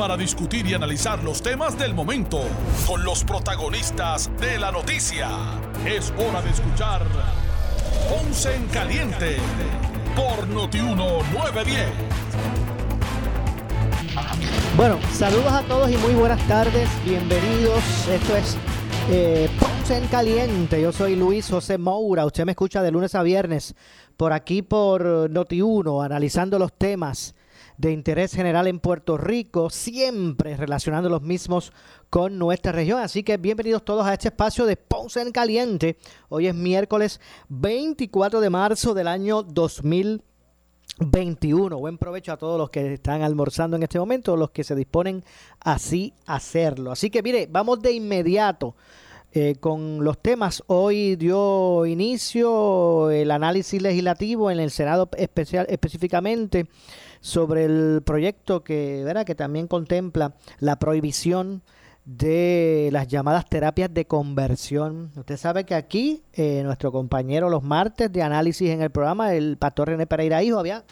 [0.00, 2.40] para discutir y analizar los temas del momento
[2.86, 5.28] con los protagonistas de la noticia.
[5.84, 7.02] Es hora de escuchar
[8.08, 9.36] Ponce en Caliente
[10.16, 11.86] por Notiuno 910.
[14.74, 16.88] Bueno, saludos a todos y muy buenas tardes.
[17.04, 18.08] Bienvenidos.
[18.08, 18.56] Esto es
[19.10, 20.80] eh, Ponce en Caliente.
[20.80, 22.24] Yo soy Luis José Moura.
[22.24, 23.74] Usted me escucha de lunes a viernes
[24.16, 27.34] por aquí por Noti1, analizando los temas
[27.80, 31.72] de interés general en Puerto Rico, siempre relacionando los mismos
[32.10, 33.00] con nuestra región.
[33.00, 35.96] Así que bienvenidos todos a este espacio de Ponce en Caliente.
[36.28, 41.78] Hoy es miércoles 24 de marzo del año 2021.
[41.78, 45.24] Buen provecho a todos los que están almorzando en este momento, los que se disponen
[45.60, 46.92] así a hacerlo.
[46.92, 48.76] Así que mire, vamos de inmediato.
[49.32, 56.66] Eh, con los temas, hoy dio inicio el análisis legislativo en el Senado especial, específicamente
[57.20, 59.24] sobre el proyecto que, ¿verdad?
[59.24, 61.62] que también contempla la prohibición
[62.04, 65.12] de las llamadas terapias de conversión.
[65.16, 69.56] Usted sabe que aquí eh, nuestro compañero los martes de análisis en el programa, el
[69.58, 70.84] pastor René Pereira Hijo, había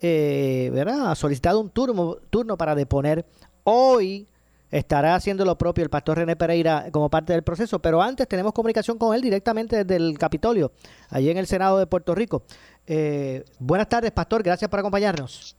[0.00, 1.14] eh, ¿verdad?
[1.14, 3.24] solicitado un turno, turno para deponer.
[3.64, 4.26] Hoy
[4.70, 8.52] estará haciendo lo propio el pastor René Pereira como parte del proceso, pero antes tenemos
[8.52, 10.72] comunicación con él directamente desde el Capitolio,
[11.08, 12.42] allí en el Senado de Puerto Rico.
[12.86, 15.56] Eh, buenas tardes, pastor, gracias por acompañarnos.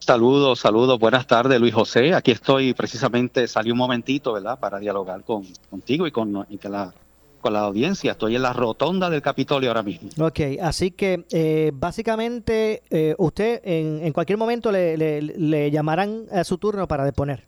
[0.00, 2.14] Saludos, saludos, buenas tardes Luis José.
[2.14, 4.58] Aquí estoy precisamente, salí un momentito, ¿verdad?
[4.58, 6.94] Para dialogar con, contigo y con, la,
[7.40, 8.12] con la audiencia.
[8.12, 10.08] Estoy en la rotonda del Capitolio ahora mismo.
[10.18, 16.44] Ok, así que eh, básicamente eh, usted en, en, cualquier momento le, le, llamarán a
[16.44, 17.46] su turno para deponer.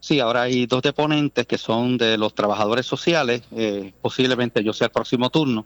[0.00, 3.42] Sí, ahora hay dos deponentes que son de los trabajadores sociales.
[3.52, 5.64] Eh, posiblemente yo sea el próximo turno.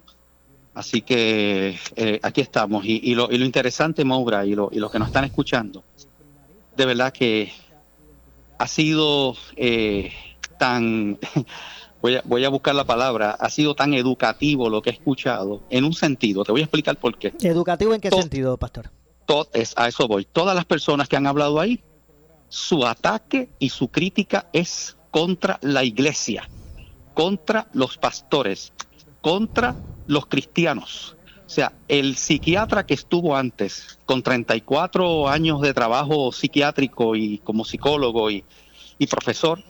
[0.74, 1.76] Así que
[2.22, 2.84] aquí estamos.
[2.84, 5.82] Y, y, lo, y, lo, interesante, Moura, y, lo, y los que nos están escuchando,
[6.78, 7.52] de verdad que
[8.56, 10.12] ha sido eh,
[10.58, 11.18] tan,
[12.00, 15.60] voy a, voy a buscar la palabra, ha sido tan educativo lo que he escuchado,
[15.70, 17.34] en un sentido, te voy a explicar por qué.
[17.40, 18.90] ¿Educativo en qué sentido, pastor?
[19.52, 20.24] Es, a eso voy.
[20.24, 21.82] Todas las personas que han hablado ahí,
[22.48, 26.48] su ataque y su crítica es contra la iglesia,
[27.12, 28.72] contra los pastores,
[29.20, 29.74] contra
[30.06, 31.16] los cristianos.
[31.48, 37.64] O sea, el psiquiatra que estuvo antes, con 34 años de trabajo psiquiátrico y como
[37.64, 38.44] psicólogo y,
[39.08, 39.62] profesor,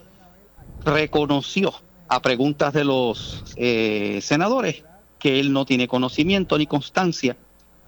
[0.84, 1.72] reconoció
[2.09, 4.83] a preguntas de los eh, senadores
[5.21, 7.37] que él no tiene conocimiento ni constancia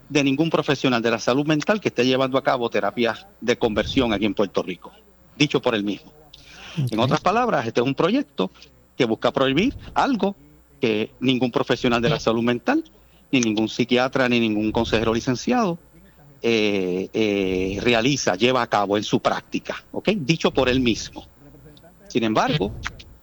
[0.08, 4.12] de ningún profesional de la salud mental que esté llevando a cabo terapias de conversión
[4.12, 4.92] aquí en Puerto Rico,
[5.36, 6.12] dicho por él mismo.
[6.76, 8.52] En otras palabras, este es un proyecto
[8.96, 10.36] que busca prohibir algo
[10.80, 12.84] que ningún profesional de la salud mental
[13.30, 15.78] ni ningún psiquiatra, ni ningún consejero licenciado
[16.42, 20.08] eh, eh, realiza, lleva a cabo en su práctica, ¿ok?
[20.16, 21.26] Dicho por él mismo.
[22.08, 22.72] Sin embargo,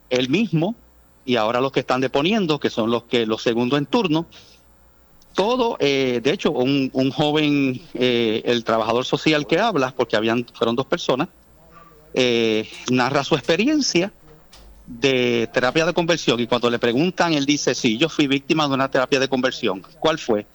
[0.09, 0.75] él mismo,
[1.25, 4.27] y ahora los que están deponiendo, que son los que los segundos en turno,
[5.33, 10.75] todo, eh, de hecho, un, un joven, el trabajador social que habla, porque habían, fueron
[10.75, 11.27] dos personas,
[12.89, 14.11] narra su experiencia
[14.87, 18.73] de terapia de conversión y cuando le preguntan, él dice, sí, yo fui víctima de
[18.73, 19.85] una terapia de conversión.
[19.99, 20.47] ¿Cuál fue?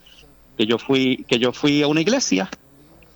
[0.56, 2.48] Que yo fui, que yo fui a una iglesia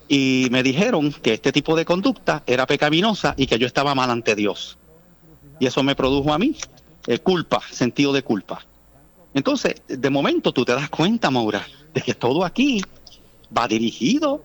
[0.08, 4.10] y me dijeron que este tipo de conducta era pecaminosa y que yo estaba mal
[4.10, 4.78] ante Dios.
[5.58, 6.54] Y eso me produjo a mí
[7.06, 8.64] eh, culpa, sentido de culpa.
[9.32, 12.82] Entonces, de momento tú te das cuenta, Maura, de que todo aquí
[13.56, 14.44] va dirigido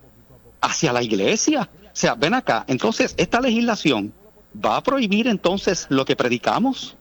[0.61, 1.69] hacia la iglesia.
[1.85, 2.63] O sea, ven acá.
[2.67, 4.13] Entonces, esta legislación
[4.53, 6.97] ¿Va a prohibir entonces lo que predicamos?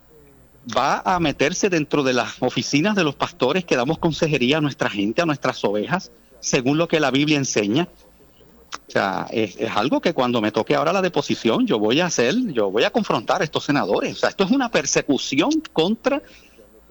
[0.76, 4.88] ¿Va a meterse dentro de las oficinas de los pastores que damos consejería a nuestra
[4.88, 7.88] gente, a nuestras ovejas, según lo que la Biblia enseña?
[8.86, 12.34] O sea, es, algo que cuando me toque ahora la deposición, yo voy a hacer,
[12.52, 14.16] yo voy a confrontar a estos senadores.
[14.16, 16.22] O sea, esto es una persecución contra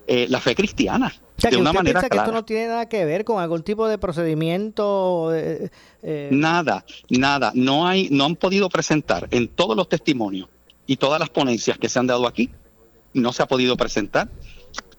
[0.07, 1.13] eh, la fe cristiana.
[1.39, 5.33] De una manera que esto no tiene nada que ver con algún tipo de procedimiento?
[5.33, 5.69] Eh,
[6.03, 7.51] eh, Nada, nada.
[7.55, 10.49] No, hay, no han podido presentar en todos los testimonios
[10.85, 12.49] y todas las ponencias que se han dado aquí,
[13.13, 14.29] no se ha podido presentar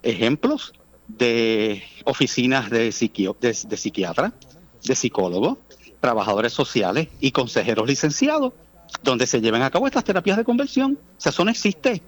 [0.03, 0.73] ejemplos
[1.09, 4.33] de oficinas de, de, de psiquiatra,
[4.85, 5.59] de psicólogos,
[6.01, 8.53] trabajadores sociales y consejeros licenciados,
[9.03, 10.99] donde se lleven a cabo estas terapias de conversión.
[11.19, 12.03] O sea, eso no existe.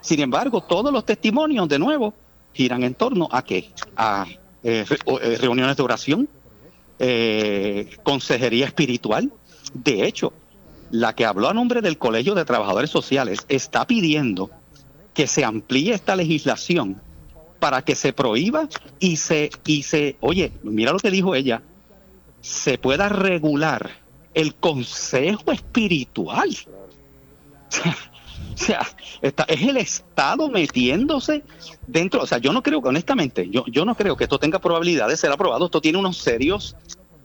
[0.00, 2.14] Sin embargo, todos los testimonios, de nuevo,
[2.58, 3.70] giran en torno a qué?
[3.96, 4.26] A
[4.64, 6.28] eh, eh, reuniones de oración,
[6.98, 9.32] eh, consejería espiritual.
[9.72, 10.32] De hecho,
[10.90, 14.50] la que habló a nombre del Colegio de Trabajadores Sociales está pidiendo
[15.14, 17.00] que se amplíe esta legislación
[17.60, 18.68] para que se prohíba
[18.98, 21.62] y se, y se, oye, mira lo que dijo ella,
[22.40, 23.88] se pueda regular
[24.34, 26.50] el consejo espiritual.
[28.68, 28.86] O sea,
[29.22, 31.42] está, es el Estado metiéndose
[31.86, 32.20] dentro.
[32.20, 35.08] O sea, yo no creo que, honestamente, yo, yo no creo que esto tenga probabilidad
[35.08, 35.64] de ser aprobado.
[35.64, 36.76] Esto tiene unos serios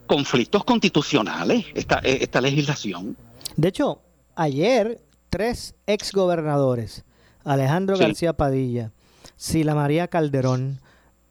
[0.07, 3.17] conflictos constitucionales, esta, esta legislación.
[3.57, 3.99] De hecho,
[4.35, 7.03] ayer tres exgobernadores,
[7.43, 8.91] Alejandro García Padilla,
[9.35, 10.79] Sila María Calderón,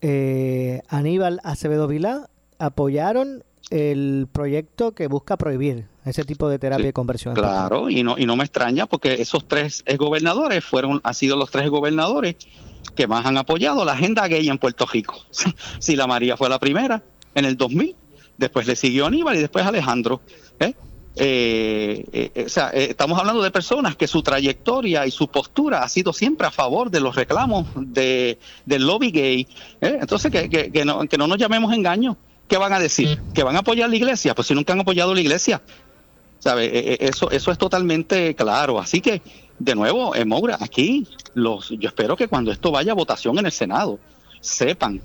[0.03, 2.29] eh, Aníbal Acevedo Vilá,
[2.59, 7.35] apoyaron el proyecto que busca prohibir ese tipo de terapia de conversión.
[7.35, 11.51] Claro, y no, y no me extraña porque esos tres gobernadores fueron, han sido los
[11.51, 12.37] tres gobernadores
[12.95, 15.15] que más han apoyado la agenda gay en Puerto Rico.
[15.79, 17.03] Si la María fue la primera
[17.35, 17.95] en el 2000,
[18.37, 20.21] después le siguió Aníbal y después Alejandro.
[20.61, 20.75] ¿eh?
[21.15, 25.89] Eh, eh, o sea, estamos hablando de personas que su trayectoria y su postura ha
[25.89, 29.49] sido siempre a favor de los reclamos de, del lobby gay.
[29.81, 32.17] Entonces, que, que, no, que no nos llamemos engaños.
[32.49, 33.19] ¿Qué van a decir?
[33.33, 34.35] ¿Que van a apoyar la iglesia?
[34.35, 35.63] Pues si nunca han apoyado la iglesia.
[36.43, 36.65] ¿Sabe?
[36.67, 38.81] E, e, eso, eso es totalmente claro.
[38.81, 39.23] Así que,
[39.61, 43.47] de nuevo, eh, Moura, aquí los, yo espero que cuando esto vaya a votación en
[43.47, 44.01] el Senado,
[44.41, 45.01] sepan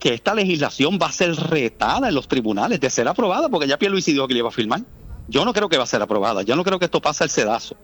[0.00, 3.78] que esta legislación va a ser retada en los tribunales de ser aprobada, porque ya
[3.88, 4.82] Luis dijo que le iba a firmar.
[5.28, 7.30] Yo no creo que va a ser aprobada, yo no creo que esto pase el
[7.30, 7.76] sedazo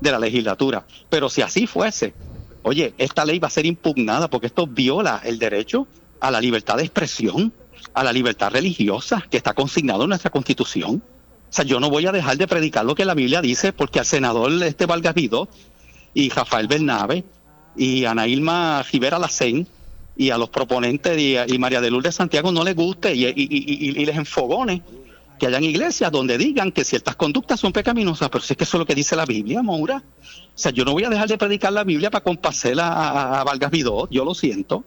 [0.00, 2.14] de la legislatura, pero si así fuese,
[2.62, 5.88] oye, esta ley va a ser impugnada porque esto viola el derecho
[6.20, 7.52] a la libertad de expresión,
[7.94, 11.02] a la libertad religiosa que está consignado en nuestra constitución.
[11.52, 13.98] O sea, yo no voy a dejar de predicar lo que la Biblia dice porque
[13.98, 15.50] al senador este Vargas Vidó
[16.14, 17.24] y Rafael Bernabe
[17.76, 19.66] y Ana Ilma Rivera Lacén
[20.16, 24.82] y a los proponentes y, María de Lourdes Santiago no les guste y, les enfogone
[25.38, 28.78] que hayan iglesias donde digan que ciertas conductas son pecaminosas, pero si es que eso
[28.78, 29.96] es lo que dice la Biblia, Moura.
[29.98, 33.44] O sea, yo no voy a dejar de predicar la Biblia para complacer a, a
[33.44, 34.84] Vargas Vidó, yo lo siento.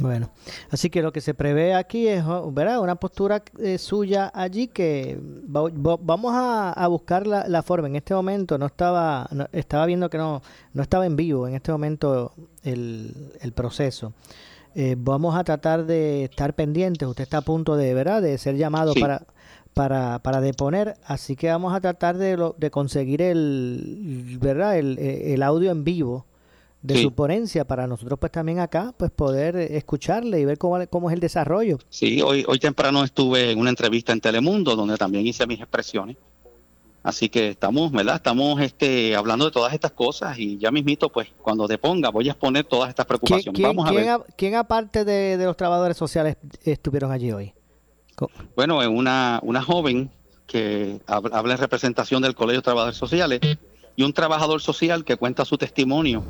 [0.00, 0.30] Bueno,
[0.70, 2.80] así que lo que se prevé aquí es ¿verdad?
[2.80, 7.88] una postura eh, suya allí que vamos a, buscar la, forma.
[7.88, 10.42] En este momento no estaba, estaba viendo que no,
[10.72, 12.32] no estaba en vivo en este momento
[12.62, 14.12] el, el proceso.
[14.74, 17.06] Eh, vamos a tratar de estar pendientes.
[17.06, 18.22] Usted está a punto de, ¿verdad?
[18.22, 19.26] de ser llamado para,
[19.74, 24.78] para, para deponer, así que vamos a tratar de, de conseguir el, ¿verdad?
[24.78, 26.26] El, el audio en vivo
[26.82, 31.10] de su ponencia para nosotros pues también acá pues poder escucharle y ver cómo, cómo
[31.10, 31.78] es el desarrollo.
[31.88, 36.16] Sí, hoy, hoy temprano estuve en una entrevista en Telemundo donde también hice mis expresiones.
[37.02, 38.16] Así que estamos, ¿verdad?
[38.16, 42.28] Estamos este, hablando de todas estas cosas y ya mismito, pues, cuando te ponga, voy
[42.28, 43.54] a exponer todas estas preocupaciones.
[43.54, 44.20] ¿Quién, Vamos a ver.
[44.36, 47.54] ¿quién aparte de, los trabajadores sociales estuvieron allí hoy?
[48.54, 50.10] Bueno, una, una joven
[50.46, 53.40] que habla en representación del Colegio de Trabajadores Sociales
[53.96, 56.22] y un trabajador social que cuenta su testimonio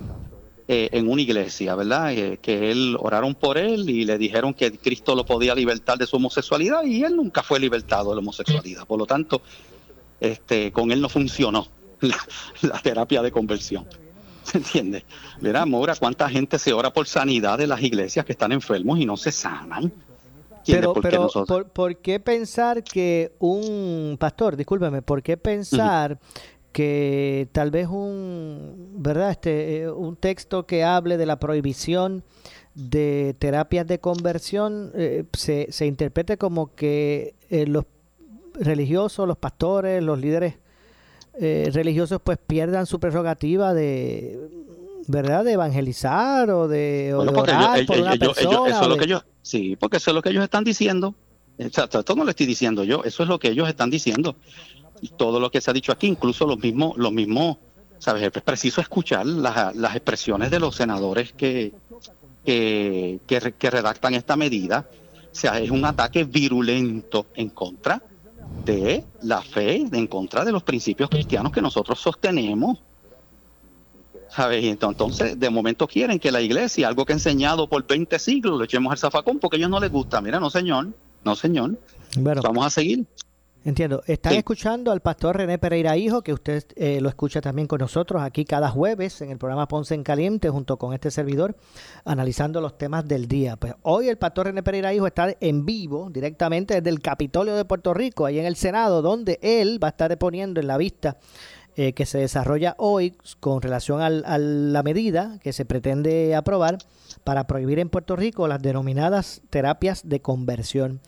[0.73, 2.13] eh, en una iglesia, ¿verdad?
[2.13, 6.07] Eh, que él oraron por él y le dijeron que Cristo lo podía libertar de
[6.07, 8.87] su homosexualidad y él nunca fue libertado de la homosexualidad.
[8.87, 9.43] Por lo tanto,
[10.21, 11.67] este, con él no funcionó
[12.63, 13.85] la, terapia de conversión.
[14.45, 15.05] ¿Se entiende?
[15.41, 19.07] Verá, Mora, cuánta gente se ora por sanidad de las iglesias que están enfermos y
[19.07, 19.93] no se sanan.
[20.65, 21.29] Pero, pero
[21.75, 26.21] ¿por, qué pensar que un pastor, discúlpeme, por qué pensar
[26.73, 29.31] que tal vez un, ¿verdad?
[29.31, 32.23] Este, eh, un texto que hable de la prohibición
[32.75, 37.85] de terapias de conversión eh, se, se, interprete como que eh, los
[38.55, 40.55] religiosos, los pastores, los líderes
[41.33, 44.39] religiosos pues pierdan su prerrogativa de
[45.07, 49.75] verdad de evangelizar o de, orar por una persona eso es lo que ellos sí
[49.77, 51.15] porque eso es lo que ellos están diciendo.
[51.57, 54.37] Esto no lo estoy diciendo yo eso es lo que ellos están diciendo
[55.09, 57.57] todo lo que se ha dicho aquí, incluso los mismos, los mismos,
[57.99, 58.23] ¿sabes?
[58.23, 61.73] Es preciso escuchar las, las expresiones de los senadores que,
[62.45, 64.87] que, que, redactan esta medida.
[65.31, 68.03] O sea, es un ataque virulento en contra
[68.65, 72.79] de la fe, en contra de los principios cristianos que nosotros sostenemos.
[74.29, 74.65] ¿Sabes?
[74.65, 78.65] Entonces, de momento quieren que la iglesia, algo que ha enseñado por 20 siglos, lo
[78.65, 80.21] echemos al zafacón porque a ellos no les gusta.
[80.21, 80.89] Mira, no señor,
[81.25, 81.79] no señor.
[82.17, 83.07] Vamos a seguir.
[83.63, 84.03] Entiendo.
[84.07, 88.23] Están escuchando al pastor René Pereira Hijo, que usted eh, lo escucha también con nosotros
[88.23, 91.55] aquí cada jueves en el programa Ponce en Caliente, junto con este servidor,
[92.07, 93.57] analizando los temas del día.
[93.57, 97.67] Pues hoy el pastor René Pereira Hijo está en vivo, directamente desde el Capitolio de
[97.67, 101.19] Puerto Rico, ahí en el Senado, donde él va a estar poniendo en la vista
[101.77, 106.79] eh, que se desarrolla hoy con relación a la medida que se pretende aprobar
[107.25, 111.01] para prohibir en Puerto Rico las denominadas terapias de conversión.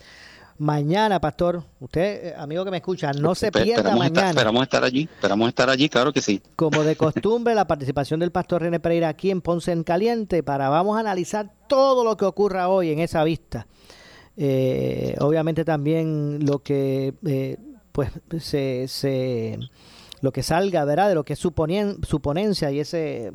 [0.63, 4.31] Mañana, pastor, usted, eh, amigo que me escucha, no se pierda mañana.
[4.31, 6.41] esperamos estar allí, esperamos estar allí, claro que sí.
[6.55, 10.69] Como de costumbre, la participación del pastor René Pereira aquí en Ponce en Caliente para
[10.69, 13.67] vamos a analizar todo lo que ocurra hoy en esa vista.
[14.37, 17.57] Eh, obviamente también lo que eh,
[17.91, 19.59] pues se, se,
[20.21, 21.09] lo que salga, ¿verdad?
[21.09, 21.53] De lo que es su,
[22.07, 23.33] su ponencia y ese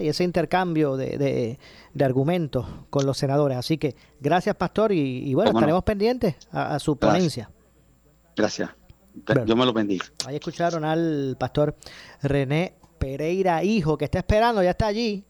[0.00, 1.58] y ese intercambio de, de,
[2.02, 3.58] argumentos con los senadores.
[3.58, 7.50] Así que gracias, Pastor, y, bueno, estaremos pendientes a, su ponencia.
[8.34, 8.70] Gracias.
[9.46, 10.06] Yo me lo bendiga.
[10.26, 11.76] Ahí escucharon al Pastor
[12.22, 15.24] René Pereira, hijo, que está esperando, ya está allí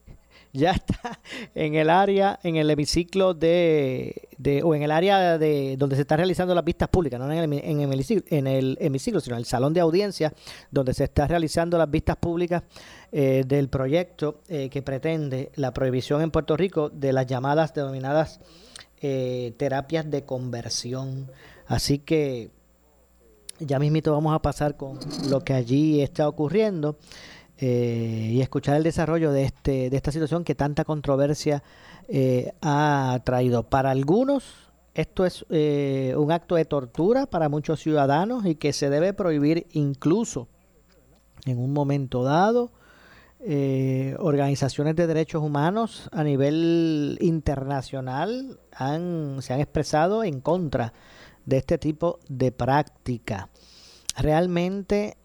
[0.54, 1.20] ya está
[1.54, 4.28] en el área, en el hemiciclo de,
[4.62, 7.52] o en el área de donde se están realizando las vistas públicas, no en el,
[7.52, 10.32] en, el hemiciclo, en el hemiciclo, sino en el salón de audiencia,
[10.70, 12.62] donde se está realizando las vistas públicas
[13.10, 18.40] eh, del proyecto eh, que pretende la prohibición en Puerto Rico de las llamadas denominadas
[19.02, 21.30] eh, terapias de conversión.
[21.66, 22.50] Así que
[23.58, 26.96] ya mismito vamos a pasar con lo que allí está ocurriendo.
[27.58, 31.62] Eh, y escuchar el desarrollo de, este, de esta situación que tanta controversia
[32.08, 33.62] eh, ha traído.
[33.68, 38.90] Para algunos, esto es eh, un acto de tortura para muchos ciudadanos y que se
[38.90, 40.48] debe prohibir incluso
[41.46, 42.72] en un momento dado.
[44.18, 50.92] organizaciones de derechos humanos a nivel internacional han, se han expresado en contra
[51.44, 53.50] de este tipo de práctica.
[54.16, 55.18] Realmente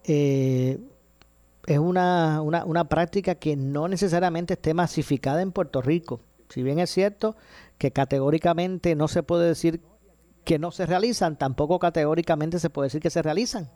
[1.70, 6.20] es una, una, una práctica que no necesariamente esté masificada en Puerto Rico.
[6.50, 7.36] Si bien es cierto
[7.78, 9.80] que categóricamente no se puede decir
[10.44, 13.70] que no se realizan, tampoco categóricamente se puede decir que se realizan.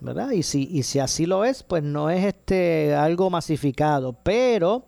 [0.00, 0.32] ¿Verdad?
[0.32, 4.12] Y si, y si así lo es, pues no es este algo masificado.
[4.22, 4.84] Pero,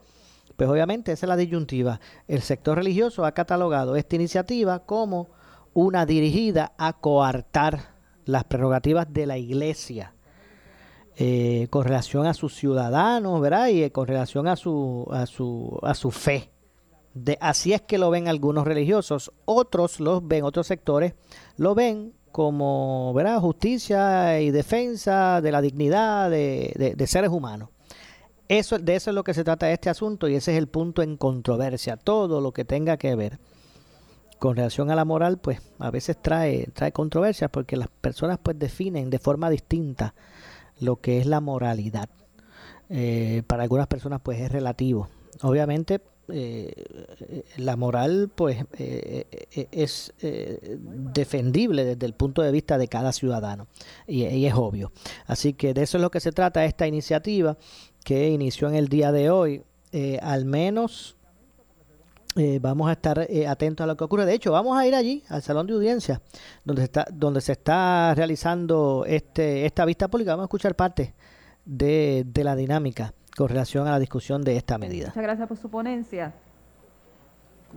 [0.57, 2.01] pues obviamente esa es la disyuntiva.
[2.29, 5.31] El sector religioso ha catalogado esta iniciativa como
[5.73, 7.95] una dirigida a coartar
[8.27, 10.13] las prerrogativas de la iglesia
[11.17, 13.69] eh, con relación a sus ciudadanos, ¿verdad?
[13.69, 16.51] Y eh, con relación a su, a su, a su fe.
[17.13, 21.13] De, así es que lo ven algunos religiosos, otros los ven, otros sectores
[21.59, 23.39] lo ven como ¿verdad?
[23.41, 27.69] justicia y defensa de la dignidad de, de, seres humanos.
[28.49, 31.03] Eso, de eso es lo que se trata este asunto y ese es el punto
[31.03, 31.99] en controversia.
[31.99, 33.39] Todo lo que tenga que ver
[34.39, 38.59] con relación a la moral, pues a veces trae, trae controversias porque las personas pues
[38.59, 40.15] definen de forma distinta
[40.83, 42.09] lo que es la moralidad.
[42.91, 45.09] Eh, para algunas personas pues es relativo.
[45.41, 49.27] Obviamente eh, la moral pues eh,
[49.71, 53.67] es defendible desde el punto de vista de cada ciudadano
[54.07, 54.93] y, y, es obvio.
[55.27, 57.57] Así que de eso es lo que se trata esta iniciativa
[58.05, 59.63] que inició en el día de hoy.
[60.21, 61.17] al menos
[62.37, 64.25] eh, vamos a estar eh, atentos a lo que ocurre.
[64.25, 66.23] De hecho, vamos a ir allí, al salón de audiencia,
[66.65, 70.33] donde, está, donde se está realizando este, esta vista pública.
[70.33, 71.15] Vamos a escuchar parte
[71.65, 75.09] de, la dinámica con relación a la discusión de esta medida.
[75.09, 76.33] Muchas gracias por su ponencia.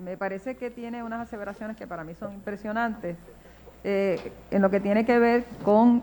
[0.01, 3.17] Me parece que tiene unas aseveraciones que para mí son impresionantes
[3.83, 6.01] eh, en lo que tiene que ver con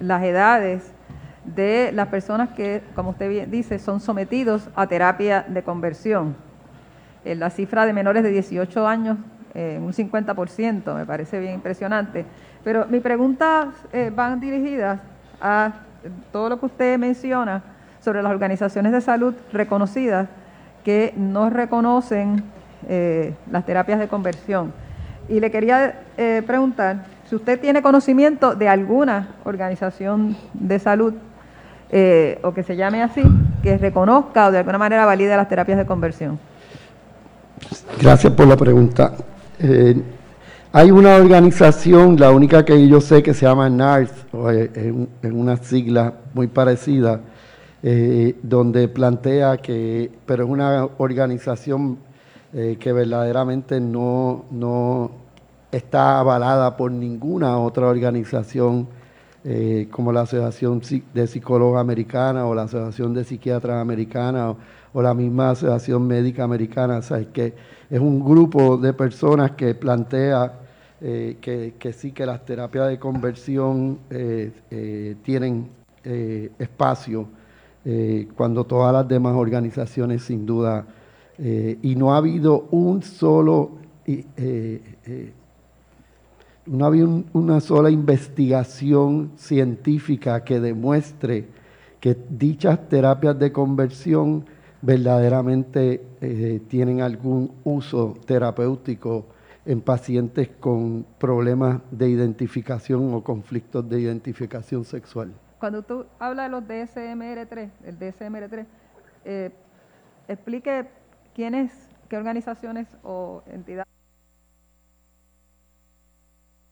[0.00, 0.92] las edades
[1.44, 6.47] de las personas que, como usted bien dice, son sometidos a terapia de conversión
[7.24, 9.18] eh, la cifra de menores de 18 años,
[9.54, 12.24] eh, un 50%, me parece bien impresionante.
[12.62, 15.00] Pero mis preguntas eh, van dirigidas
[15.40, 15.72] a
[16.32, 17.62] todo lo que usted menciona
[18.00, 20.28] sobre las organizaciones de salud reconocidas
[20.84, 22.44] que no reconocen
[23.50, 24.72] las terapias de conversión.
[25.28, 26.00] Y le quería
[26.46, 31.12] preguntar si usted tiene conocimiento de alguna organización de salud
[32.42, 33.22] o que se llame así,
[33.62, 36.38] que reconozca o de alguna manera valide las terapias de conversión.
[38.00, 39.14] Gracias por la pregunta.
[39.58, 40.00] Eh,
[40.72, 46.14] hay una organización, la única que yo sé que se llama NARS, en, una sigla
[46.34, 47.20] muy parecida,
[47.82, 51.98] eh, donde plantea que, pero es una organización
[52.52, 55.10] eh, que verdaderamente no, no
[55.72, 58.88] está avalada por ninguna otra organización
[59.90, 60.82] como la Asociación
[61.14, 64.56] de Psicólogos Americana o la Asociación de Psiquiatras Americana o
[64.94, 67.28] la misma Asociación Médica Americana, ¿sabes?
[67.28, 67.54] que
[67.90, 70.52] es un grupo de personas que plantea
[71.00, 75.68] eh, que, sí que las terapias de conversión eh, eh, tienen
[76.58, 77.28] espacio
[78.34, 80.86] cuando todas las demás organizaciones sin duda,
[81.38, 83.72] y no ha habido un solo
[86.66, 91.46] no había una sola investigación científica que demuestre
[92.00, 94.46] que dichas terapias de conversión
[94.82, 99.26] verdaderamente eh, tienen algún uso terapéutico
[99.66, 105.32] en pacientes con problemas de identificación o conflictos de identificación sexual.
[105.58, 108.66] Cuando tú hablas de los DSMR3, el DSMR3,
[109.24, 109.50] eh,
[110.28, 110.88] explique
[111.34, 111.72] quiénes,
[112.08, 113.86] qué organizaciones o entidades.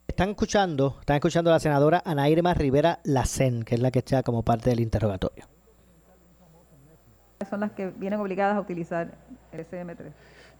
[0.07, 3.99] Están escuchando, están escuchando a la senadora Ana Irma Rivera Lacen, que es la que
[3.99, 5.56] está como parte del interrogatorio.
[7.49, 9.12] Son las que vienen obligadas a utilizar
[9.52, 9.97] el DSM3.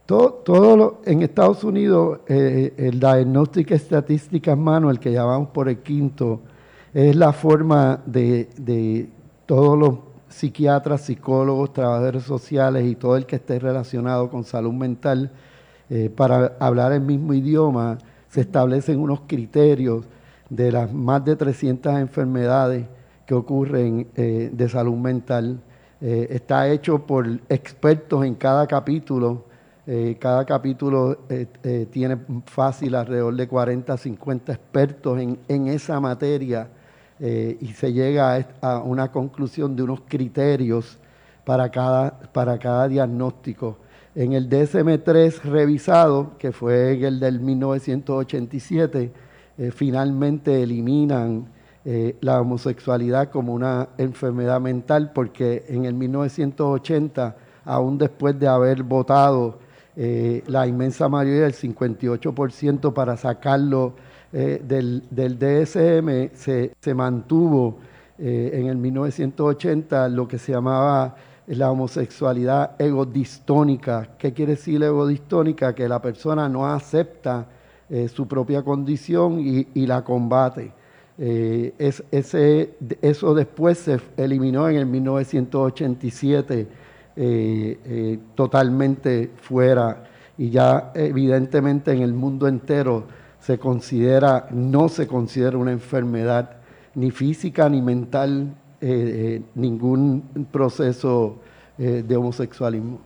[0.05, 6.41] Todo, todo en Estados Unidos, eh, el Diagnostic Statistics Manual, que llamamos por el quinto,
[6.93, 9.09] es la forma de, de
[9.45, 15.31] todos los psiquiatras, psicólogos, trabajadores sociales y todo el que esté relacionado con salud mental
[15.89, 20.05] eh, para hablar el mismo idioma, se establecen unos criterios
[20.49, 22.85] de las más de 300 enfermedades
[23.25, 25.61] que ocurren eh, de salud mental.
[25.99, 29.45] Eh, está hecho por expertos en cada capítulo.
[30.19, 31.17] cada capítulo
[31.91, 36.67] tiene fácil alrededor de 40, 50 expertos en, esa materia
[37.19, 40.99] eh, y se llega a, una conclusión de unos criterios
[41.43, 43.77] para cada, para cada diagnóstico.
[44.13, 49.11] En el DSM-3 revisado, que fue el del 1987,
[49.57, 51.47] eh, finalmente eliminan
[51.87, 58.83] eh, la homosexualidad como una enfermedad mental porque en el 1980, aún después de haber
[58.83, 59.65] votado
[59.95, 63.95] la inmensa mayoría, el 58% para sacarlo
[64.33, 65.03] eh, del,
[65.39, 67.77] DSM se, se mantuvo
[68.19, 71.15] eh, en el 1980 lo que se llamaba
[71.47, 74.09] la homosexualidad egodistónica.
[74.17, 75.73] ¿Qué quiere decir egodistónica?
[75.73, 77.47] Que la persona no acepta
[77.89, 80.73] eh, su propia condición y, la combate.
[81.17, 86.67] Es, ese, eso después se eliminó en el 1987
[88.35, 90.03] totalmente fuera
[90.37, 93.05] y ya evidentemente en el mundo entero
[93.39, 96.57] se considera, no se considera una enfermedad
[96.95, 101.39] ni física ni mental, eh, eh, ningún proceso
[101.77, 102.99] eh, de homosexualismo.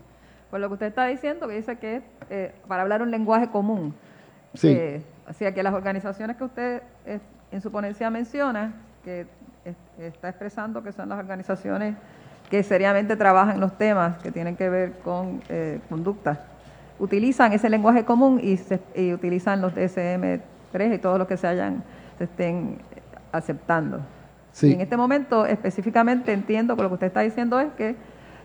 [0.49, 3.93] Pues lo que usted está diciendo, que dice que es para hablar un lenguaje común.
[4.53, 4.77] Sí.
[5.29, 6.81] o sea, que las organizaciones que usted
[7.51, 9.25] en su ponencia menciona, que
[9.99, 11.95] está expresando que son las organizaciones
[12.49, 15.41] que seriamente trabajan los temas que tienen que ver con
[15.89, 16.45] conducta
[17.01, 18.79] utilizan ese lenguaje común y, se,
[19.13, 21.83] utilizan los DSM-3 y todo lo que se hayan
[22.17, 22.77] se estén
[23.31, 23.99] aceptando.
[24.53, 24.73] Sí.
[24.73, 27.95] en este momento específicamente entiendo que lo que usted está diciendo es que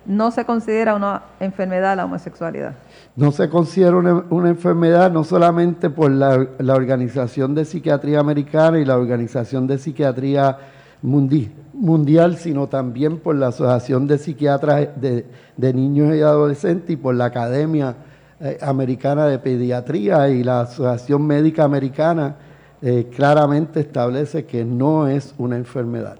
[0.06, 2.74] no se considera una enfermedad la homosexualidad.
[3.16, 8.96] No se considera una, enfermedad no solamente por la, Organización de Psiquiatría Americana y la
[8.96, 10.58] Organización de Psiquiatría
[11.02, 17.14] Mundial, sino también por la Asociación de Psiquiatras de, de Niños y Adolescentes y por
[17.14, 17.96] la Academia
[18.38, 22.36] eh, Americana de Pediatría y la Asociación Médica Americana
[22.82, 26.18] eh, claramente establece que no es una enfermedad.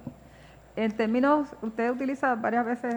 [0.77, 2.97] En términos, usted utiliza varias veces,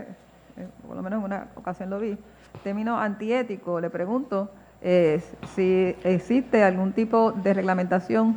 [0.86, 2.18] por lo menos en una ocasión lo vi,
[2.64, 4.50] término antiético, le pregunto
[4.82, 8.36] si existe algún tipo de reglamentación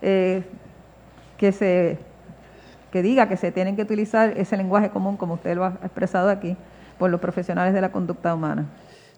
[0.00, 1.98] que se
[2.92, 6.28] que diga que se tienen que utilizar ese lenguaje común, como usted lo ha expresado
[6.28, 6.56] aquí,
[6.98, 8.66] por los profesionales de la conducta humana.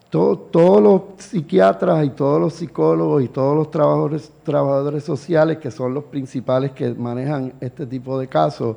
[0.09, 5.93] Todos los psiquiatras y todos los psicólogos y todos los trabajadores, trabajadores sociales, que son
[5.93, 8.77] los principales que manejan este tipo de casos,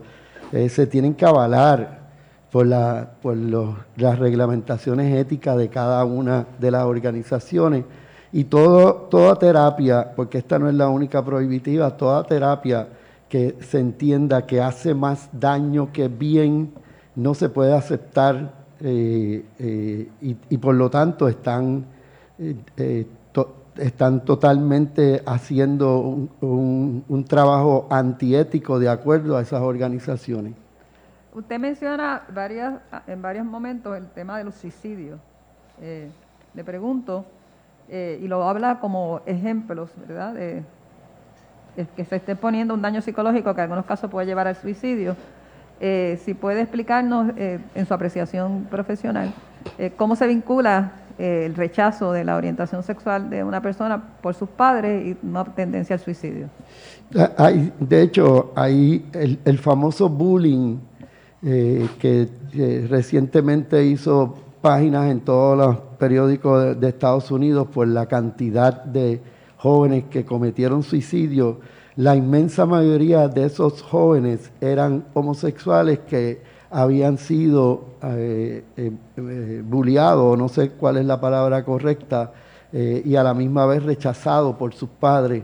[0.51, 1.96] eh, se tienen que avalar
[2.51, 7.85] por, la, por las reglamentaciones éticas de cada una de las organizaciones.
[8.31, 12.87] Y todo, toda terapia, porque esta no es la única prohibitiva, toda terapia
[13.29, 16.73] que se entienda que hace más daño que bien,
[17.15, 21.85] no se puede aceptar eh, eh, y, por lo tanto están,
[22.37, 23.07] eh,
[23.77, 25.99] están totalmente haciendo
[26.41, 30.53] un, trabajo antiético de acuerdo a esas organizaciones.
[31.37, 35.19] Usted menciona varias, en varios momentos el tema de los suicidios.
[35.79, 37.25] le pregunto,
[37.87, 40.33] y lo habla como ejemplos, ¿verdad?
[40.33, 40.63] De,
[41.95, 45.15] que se esté poniendo un daño psicológico que en algunos casos puede llevar al suicidio
[45.79, 49.31] eh, si puede explicarnos eh, en su apreciación profesional
[49.77, 54.49] eh, cómo se vincula el rechazo de la orientación sexual de una persona por sus
[54.49, 56.47] padres y una tendencia al suicidio.
[57.15, 60.77] Ah, de hecho, hay el, famoso bullying
[61.41, 62.27] que,
[62.89, 69.21] recientemente hizo páginas en todos los periódicos de, Estados Unidos por la cantidad de
[69.57, 71.59] jóvenes que cometieron suicidio
[71.97, 80.37] la inmensa mayoría de esos jóvenes eran homosexuales que habían sido eh, eh, eh bulliados,
[80.37, 82.31] no sé cuál es la palabra correcta,
[82.71, 85.41] y a la misma vez rechazados por sus padres.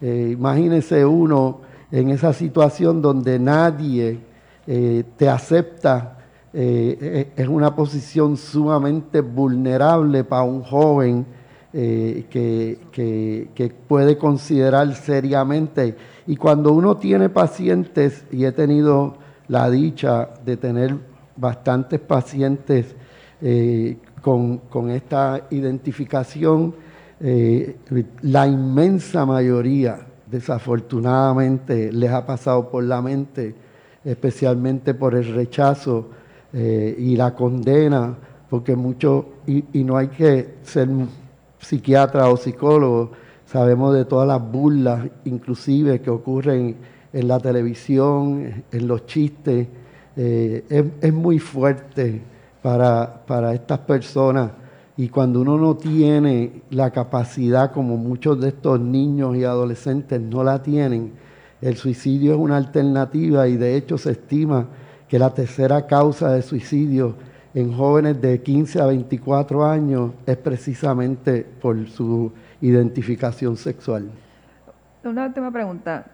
[0.00, 4.20] imagínese uno en esa situación donde nadie
[4.66, 6.18] te acepta,
[6.52, 11.24] es una posición sumamente vulnerable para un joven
[11.72, 15.96] que, que puede considerar seriamente.
[16.26, 20.96] Y cuando uno tiene pacientes, y he tenido la dicha de tener
[21.36, 22.94] bastantes pacientes
[23.40, 26.74] eh, con, esta identificación.
[27.20, 27.76] Eh,
[28.22, 33.54] la inmensa mayoría, desafortunadamente, les ha pasado por la mente,
[34.06, 36.06] especialmente por el rechazo
[36.52, 38.16] eh, y la condena,
[38.48, 40.88] porque mucho, y, no hay que ser
[41.58, 43.10] psiquiatra o psicólogo,
[43.44, 46.76] sabemos de todas las burlas, inclusive, que ocurren
[47.12, 49.66] en la televisión, en los chistes,
[50.16, 52.22] eh, es, muy fuerte
[52.62, 54.52] para, para estas personas.
[54.96, 60.44] Y cuando uno no tiene la capacidad, como muchos de estos niños y adolescentes no
[60.44, 61.12] la tienen,
[61.66, 64.68] el suicidio es una alternativa y de hecho se estima
[65.08, 67.16] que la tercera causa de suicidio
[67.54, 74.08] en jóvenes de 15 a 24 años es precisamente por su identificación sexual.
[75.02, 76.06] Una última pregunta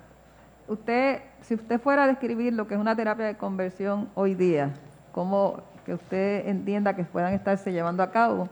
[0.69, 4.71] usted, si usted fuera a describir lo que es una terapia de conversión hoy día,
[5.13, 8.49] cómo que usted entienda que puedan estarse llevando a cabo.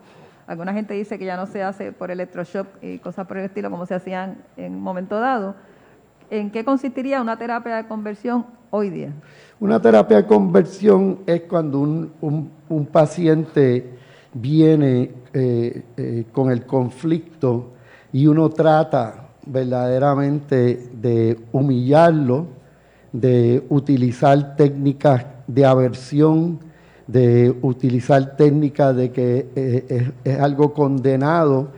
[0.46, 3.70] Alguna gente dice que ya no se hace por electroshock y cosas por el estilo
[3.70, 5.54] como se hacían en un momento dado.
[6.30, 9.12] ¿En qué consistiría una terapia de conversión hoy día?
[9.58, 13.98] Una terapia de conversión es cuando un, paciente
[14.32, 17.72] viene eh, eh, con el conflicto
[18.12, 22.46] y uno trata verdaderamente de humillarlo,
[23.12, 26.60] de utilizar técnicas de aversión,
[27.08, 31.70] de utilizar técnicas de que eh, es, algo condenado,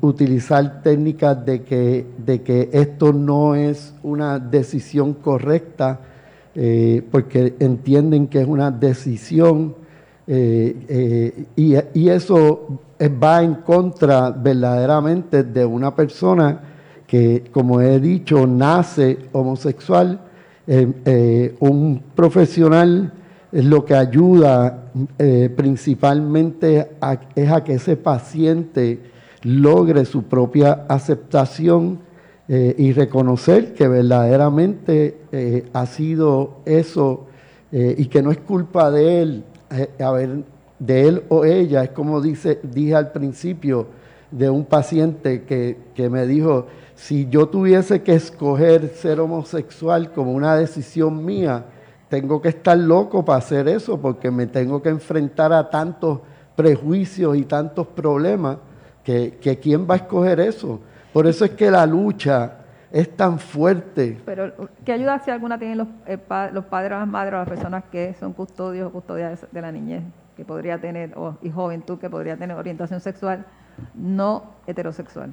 [0.00, 6.00] utilizar técnicas de que, de que esto no es una decisión correcta,
[6.54, 9.74] eh, porque entienden que es una decisión
[10.26, 12.80] eh, y, y, eso
[13.22, 16.60] va en contra verdaderamente de una persona
[17.12, 20.18] que, como he dicho, nace homosexual.
[20.66, 23.12] Eh, eh, un profesional
[23.52, 24.84] es lo que ayuda
[25.18, 26.88] eh, principalmente
[27.34, 29.11] es a que ese paciente
[29.42, 32.00] logre su propia aceptación
[32.48, 37.26] y reconocer que verdaderamente ha sido eso
[37.72, 39.44] y que no es culpa de él
[40.00, 40.42] haber
[40.86, 43.86] de él o ella, es como dice, dije al principio
[44.32, 50.32] de un paciente que, que me dijo, si yo tuviese que escoger ser homosexual como
[50.32, 51.66] una decisión mía,
[52.08, 56.18] tengo que estar loco para hacer eso porque me tengo que enfrentar a tantos
[56.56, 58.58] prejuicios y tantos problemas
[59.04, 60.80] que, que quién va a escoger eso.
[61.12, 62.58] Por eso es que la lucha
[62.90, 64.20] es tan fuerte.
[64.24, 66.18] Pero, ¿qué ayuda si alguna tienen los, eh,
[66.52, 69.72] los padres o las madres o las personas que son custodios o custodias de la
[69.72, 70.02] niñez?
[70.36, 73.44] que podría tener, o, y juventud que podría tener orientación sexual
[73.94, 75.32] no heterosexual.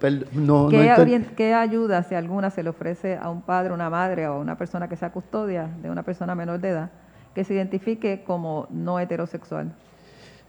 [0.00, 4.58] ¿Qué, ayuda, si alguna, se le ofrece a un padre, una madre o a una
[4.58, 6.90] persona que sea custodia de una persona menor de edad
[7.34, 9.72] que se identifique como no heterosexual?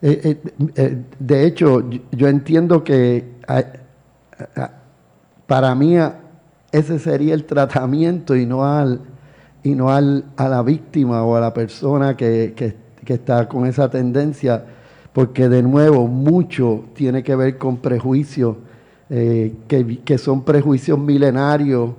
[0.06, 0.42] Eh, eh,
[0.76, 3.24] eh, de hecho, yo entiendo que
[5.48, 5.96] para mí
[6.72, 9.00] ese sería el tratamiento y no al
[9.64, 13.66] y no al, a la víctima o a la persona que, que, que está con
[13.66, 14.64] esa tendencia,
[15.14, 18.58] porque de nuevo mucho tiene que ver con prejuicios,
[19.10, 21.92] eh, que, son prejuicios milenarios,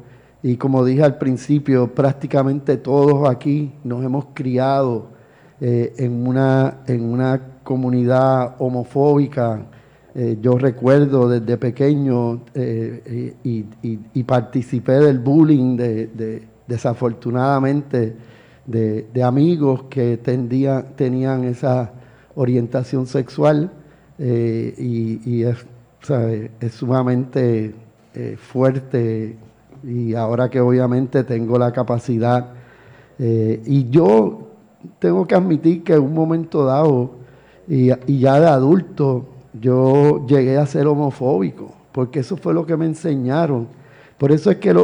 [0.42, 5.06] y como dije al principio, prácticamente todos aquí nos hemos criado
[5.60, 9.62] eh, en, una, en una comunidad homofóbica.
[10.14, 18.14] Eh, yo recuerdo desde pequeño y, participé del bullying de, desafortunadamente
[18.66, 21.92] de, amigos que tenían esa
[22.34, 23.70] orientación sexual
[24.18, 25.66] eh, y, es,
[26.70, 27.74] sumamente
[28.14, 29.36] eh, fuerte
[29.82, 32.52] y ahora que obviamente tengo la capacidad
[33.18, 34.43] eh, y yo
[34.98, 37.10] tengo que admitir que en un momento dado
[37.68, 39.26] y, ya de adulto
[39.60, 43.68] yo llegué a ser homofóbico porque eso fue lo que me enseñaron
[44.18, 44.74] por eso es que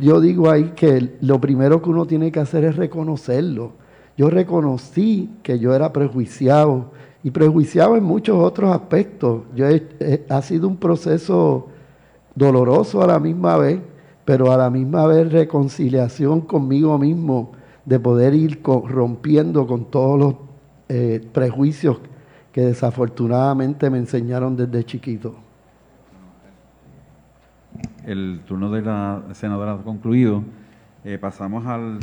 [0.00, 3.72] yo digo ahí que lo primero que uno tiene que hacer es reconocerlo.
[4.16, 6.90] Yo reconocí que yo era prejuiciado
[7.22, 9.42] y prejuiciado en muchos otros aspectos.
[9.54, 9.66] Yo
[10.28, 11.68] ha sido un proceso
[12.34, 13.78] doloroso a la misma vez,
[14.24, 17.52] pero a la misma vez reconciliación conmigo mismo,
[17.88, 20.34] de poder ir rompiendo con todos los
[20.90, 21.98] eh, prejuicios
[22.52, 25.36] que desafortunadamente me enseñaron desde chiquito.
[28.04, 30.42] El turno de la senadora ha concluido.
[31.04, 32.00] Eh, pasamos al,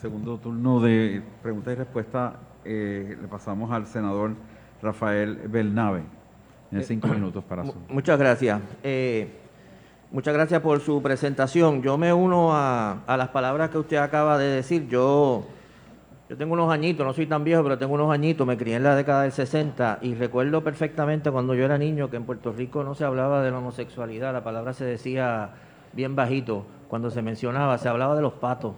[0.00, 2.34] segundo turno de preguntas y respuestas.
[2.64, 4.32] Eh, le pasamos al senador
[4.82, 6.02] Rafael Belnave.
[6.70, 7.74] Tiene cinco minutos para su.
[7.88, 8.60] Muchas gracias.
[10.12, 11.80] Muchas gracias por su presentación.
[11.80, 14.86] Yo me uno a, las palabras que usted acaba de decir.
[14.86, 15.42] Yo,
[16.28, 18.46] yo tengo unos añitos, no soy tan viejo, pero tengo unos añitos.
[18.46, 22.18] Me crié en la década del 60 y recuerdo perfectamente cuando yo era niño que
[22.18, 24.34] en Puerto Rico no se hablaba de la homosexualidad.
[24.34, 25.52] La palabra se decía
[25.94, 26.66] bien bajito.
[26.88, 28.74] Cuando se mencionaba, se hablaba de los patos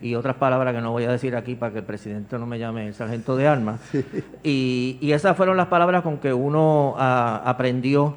[0.00, 2.58] y otras palabras que no voy a decir aquí para que el presidente no me
[2.58, 3.80] llame el sargento de armas.
[4.42, 8.16] Y, esas fueron las palabras con que uno ah, aprendió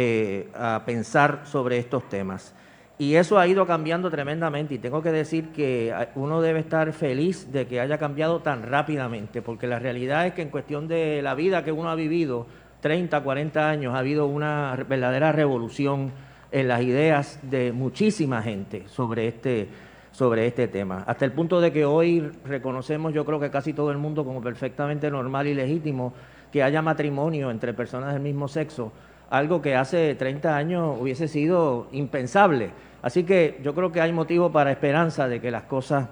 [0.00, 2.54] eh, a pensar sobre estos temas.
[2.98, 7.50] Y eso ha ido cambiando tremendamente y tengo que decir que uno debe estar feliz
[7.50, 11.34] de que haya cambiado tan rápidamente, porque la realidad es que en cuestión de la
[11.34, 12.46] vida que uno ha vivido,
[12.80, 16.12] 30, 40 años, ha habido una verdadera revolución
[16.52, 19.66] en las ideas de muchísima gente sobre este,
[20.12, 21.02] sobre este tema.
[21.08, 24.40] Hasta el punto de que hoy reconocemos, yo creo que casi todo el mundo, como
[24.40, 26.14] perfectamente normal y legítimo,
[26.52, 28.92] que haya matrimonio entre personas del mismo sexo
[29.30, 32.70] algo que hace 30 años hubiese sido impensable.
[33.02, 36.08] Así que yo creo que hay motivo para esperanza de que las cosas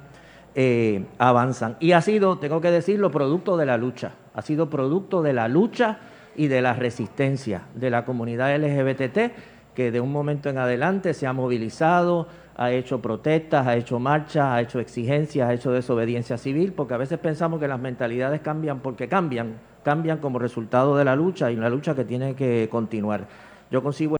[0.54, 1.76] eh, avanzan.
[1.80, 4.12] Y ha sido, tengo que decirlo, producto de la lucha.
[4.34, 5.98] Ha sido producto de la lucha
[6.36, 9.32] y de la resistencia de la comunidad LGBT
[9.76, 12.26] que de un momento en adelante se ha movilizado,
[12.56, 16.96] ha hecho protestas, ha hecho marchas, ha hecho exigencias, ha hecho desobediencia civil, porque a
[16.96, 21.56] veces pensamos que las mentalidades cambian porque cambian, cambian como resultado de la lucha y
[21.56, 23.28] una lucha que tiene que continuar.
[23.70, 24.16] Yo consigo.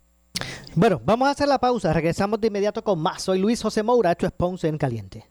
[0.77, 1.93] Bueno, vamos a hacer la pausa.
[1.93, 3.23] Regresamos de inmediato con más.
[3.23, 5.27] Soy Luis José Moura, hecho es en Caliente.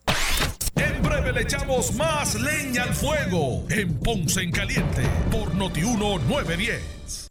[0.76, 7.30] En breve le echamos más leña al fuego en Ponce en Caliente por Notiuno 910.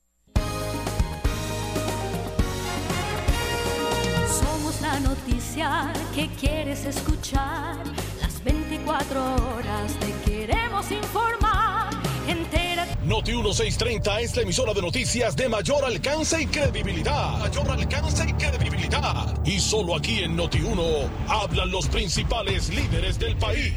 [4.26, 7.76] Somos la noticia que quieres escuchar.
[8.22, 11.43] Las 24 horas te queremos informar.
[13.06, 17.38] Noti 1630 es la emisora de noticias de mayor alcance y credibilidad.
[17.38, 19.44] Mayor alcance y credibilidad.
[19.44, 20.82] Y solo aquí en Noti 1
[21.28, 23.74] hablan los principales líderes del país.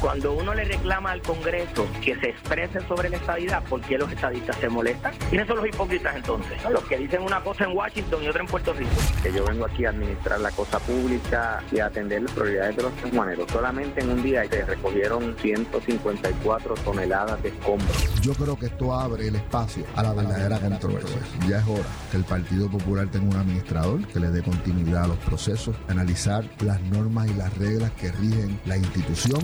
[0.00, 4.10] Cuando uno le reclama al Congreso que se exprese sobre la estadidad, ¿por qué los
[4.10, 5.12] estadistas se molestan?
[5.28, 6.56] ¿Quiénes son los hipócritas entonces?
[6.70, 8.90] Los que dicen una cosa en Washington y otra en Puerto Rico.
[9.22, 12.82] Que yo vengo aquí a administrar la cosa pública y a atender las prioridades de
[12.82, 13.50] los sanjuaneros.
[13.52, 18.20] Solamente en un día se recogieron 154 toneladas de escombros.
[18.22, 21.20] Yo creo que esto abre el espacio a la verdadera controversia.
[21.46, 25.08] Ya es hora que el Partido Popular tenga un administrador que le dé continuidad a
[25.08, 29.42] los procesos, analizar las normas y las reglas que rigen la institución.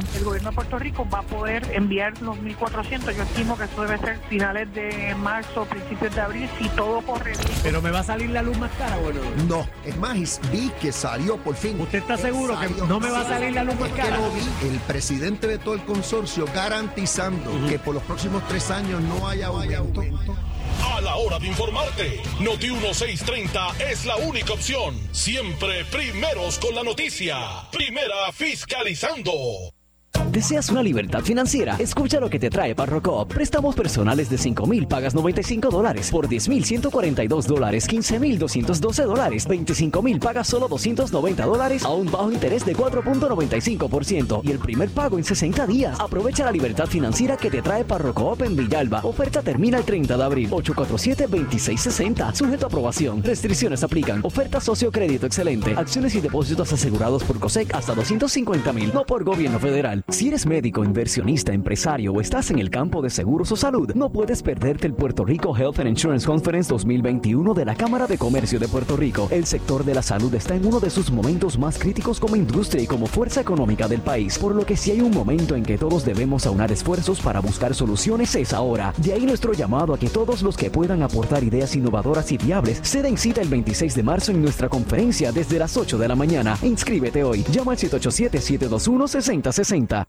[0.53, 3.17] Puerto Rico va a poder enviar los 1.400.
[3.17, 7.33] Yo estimo que eso debe ser finales de marzo, principios de abril, si todo corre
[7.33, 7.59] bien.
[7.63, 9.21] ¿Pero me va a salir la luz más cara bueno?
[9.49, 11.81] No, es más, vi que salió por fin.
[11.81, 14.19] ¿Usted está seguro que no me va a salir la luz más cara?
[14.35, 19.29] vi el presidente de todo el consorcio garantizando que por los próximos tres años no
[19.29, 20.03] haya aumento.
[20.83, 24.95] A la hora de informarte, Noti 1630 es la única opción.
[25.13, 27.37] Siempre primeros con la noticia.
[27.73, 29.33] Primera fiscalizando.
[30.37, 31.77] ¿Deseas una libertad financiera?
[31.79, 33.33] Escucha lo que te trae Parrocop.
[33.33, 36.11] Préstamos personales de 5 mil pagas 95 dólares.
[36.11, 41.85] Por 10 mil 142 dólares, 15 mil 212 dólares, 25 mil pagas solo 290 dólares
[41.87, 45.99] a un bajo interés de 4.95% y el primer pago en 60 días.
[45.99, 49.01] Aprovecha la libertad financiera que te trae Parrocop en Villalba.
[49.05, 50.51] Oferta termina el 30 de abril.
[50.51, 52.35] 847-2660.
[52.35, 53.23] Sujeto a aprobación.
[53.23, 54.21] Restricciones aplican.
[54.23, 55.73] Oferta socio crédito excelente.
[55.75, 58.93] Acciones y depósitos asegurados por COSEC hasta 250 mil.
[58.93, 60.05] No por gobierno federal.
[60.29, 64.43] Eres médico, inversionista, empresario o estás en el campo de seguros o salud, no puedes
[64.43, 68.67] perderte el Puerto Rico Health and Insurance Conference 2021 de la Cámara de Comercio de
[68.67, 69.29] Puerto Rico.
[69.31, 72.83] El sector de la salud está en uno de sus momentos más críticos como industria
[72.83, 75.79] y como fuerza económica del país, por lo que si hay un momento en que
[75.79, 78.93] todos debemos aunar esfuerzos para buscar soluciones es ahora.
[78.97, 82.81] De ahí nuestro llamado a que todos los que puedan aportar ideas innovadoras y viables
[82.83, 86.17] se den cita el 26 de marzo en nuestra conferencia desde las 8 de la
[86.17, 86.59] mañana.
[86.63, 87.45] Inscríbete hoy.
[87.51, 90.07] Llama al 787-721-6060.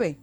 [0.00, 0.16] 对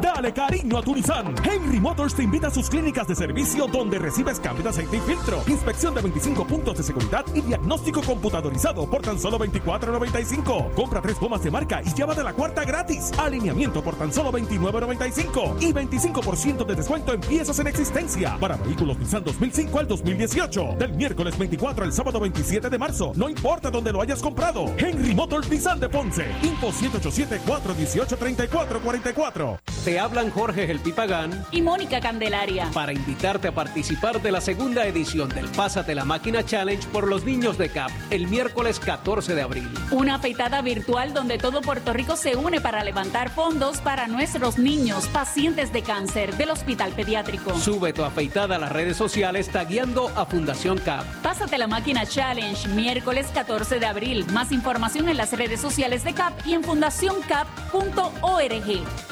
[0.00, 1.34] Dale cariño a tu Nissan.
[1.44, 5.00] Henry Motors te invita a sus clínicas de servicio donde recibes cambio de aceite y
[5.00, 10.74] filtro, inspección de 25 puntos de seguridad y diagnóstico computadorizado por tan solo 24.95.
[10.74, 13.12] Compra tres gomas de marca y llévate la cuarta gratis.
[13.18, 18.98] Alineamiento por tan solo 29.95 y 25% de descuento en piezas en existencia para vehículos
[18.98, 20.76] Nissan 2005 al 2018.
[20.78, 23.12] Del miércoles 24 al sábado 27 de marzo.
[23.16, 24.66] No importa dónde lo hayas comprado.
[24.78, 26.26] Henry Motors Nissan de Ponce.
[26.42, 29.71] Info 787 418 3444.
[29.84, 34.86] Te hablan Jorge El Pipagán y Mónica Candelaria para invitarte a participar de la segunda
[34.86, 39.42] edición del Pásate la Máquina Challenge por los niños de CAP el miércoles 14 de
[39.42, 39.68] abril.
[39.90, 45.08] Una afeitada virtual donde todo Puerto Rico se une para levantar fondos para nuestros niños
[45.08, 47.58] pacientes de cáncer del Hospital Pediátrico.
[47.58, 51.04] Sube tu afeitada a las redes sociales tagueando a Fundación CAP.
[51.24, 54.26] Pásate la Máquina Challenge miércoles 14 de abril.
[54.32, 59.11] Más información en las redes sociales de CAP y en fundacioncap.org.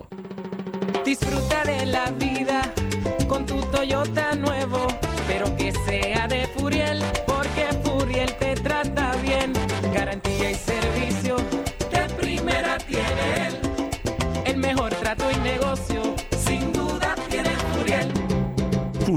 [1.05, 2.61] Disfruta de la vida
[3.27, 4.80] con tu Toyota nuevo,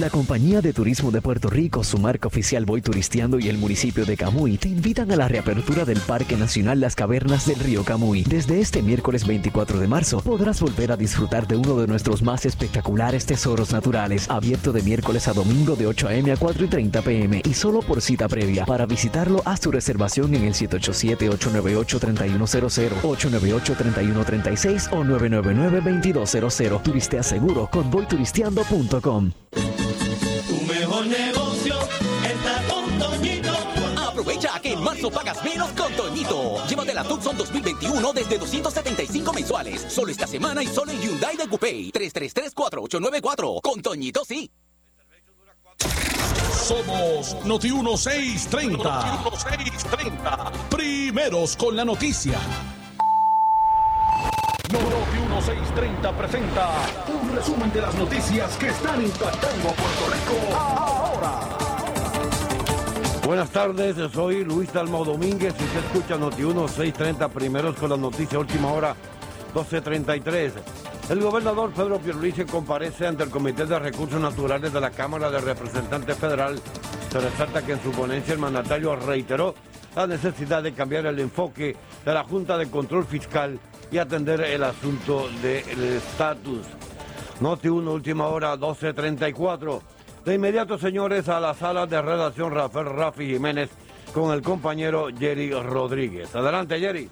[0.00, 4.04] La Compañía de Turismo de Puerto Rico, su marca oficial Voy Turisteando y el municipio
[4.04, 8.24] de Camuy te invitan a la reapertura del Parque Nacional Las Cavernas del Río Camuy.
[8.24, 12.44] Desde este miércoles 24 de marzo podrás volver a disfrutar de uno de nuestros más
[12.44, 16.32] espectaculares tesoros naturales, abierto de miércoles a domingo de 8 a.m.
[16.32, 17.42] a 4 y 30 p.m.
[17.44, 18.66] y solo por cita previa.
[18.66, 26.82] Para visitarlo, haz tu reservación en el 787-898-3100, 898-3136 o 999-2200.
[26.82, 29.30] Turistea seguro con voyturisteando.com.
[31.04, 31.74] Tu mejor negocio
[32.24, 33.52] está con Toñito.
[34.08, 36.66] Aprovecha que en marzo pagas menos con Toñito.
[36.66, 39.84] Llévate la Tucson 2021 desde 275 mensuales.
[39.92, 41.92] Solo esta semana y solo en Hyundai de Coupé.
[41.92, 43.60] 333-4894.
[43.60, 44.50] Con Toñito sí.
[46.66, 49.22] Somos Noti 1630.
[49.22, 50.52] Noti 1630.
[50.70, 52.38] Primeros con la noticia.
[54.74, 56.68] Noti 1630 presenta
[57.06, 61.40] un resumen de las noticias que están impactando a Puerto Rico ahora.
[63.24, 68.38] Buenas tardes, soy Luis Dalmau Domínguez y se escucha Noti 1630 primeros con la noticia
[68.38, 68.96] última hora
[69.54, 70.52] 1233.
[71.10, 75.40] El gobernador Pedro Pierluisi comparece ante el Comité de Recursos Naturales de la Cámara de
[75.40, 76.58] Representantes Federal.
[77.12, 79.54] Se resalta que en su ponencia el mandatario reiteró
[79.94, 83.60] la necesidad de cambiar el enfoque de la Junta de Control Fiscal
[83.94, 86.66] y atender el asunto del estatus.
[87.40, 89.80] Noti 1, última hora, 12.34.
[90.24, 93.70] De inmediato, señores, a la sala de redacción Rafael Rafi Jiménez
[94.12, 96.34] con el compañero Jerry Rodríguez.
[96.34, 97.08] Adelante, Jerry.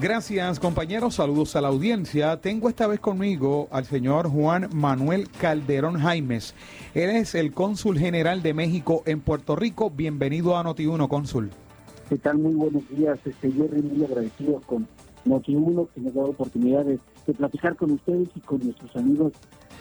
[0.00, 2.36] Gracias compañeros, saludos a la audiencia.
[2.36, 6.54] Tengo esta vez conmigo al señor Juan Manuel Calderón Jaimes.
[6.94, 9.90] Él es el cónsul general de México en Puerto Rico.
[9.90, 11.50] Bienvenido a Noti1, cónsul.
[12.08, 12.38] ¿Qué tal?
[12.38, 14.86] Muy buenos días, este Jerry, muy agradecido con
[15.24, 19.32] Noti1 que nos da la oportunidad de, de platicar con ustedes y con nuestros amigos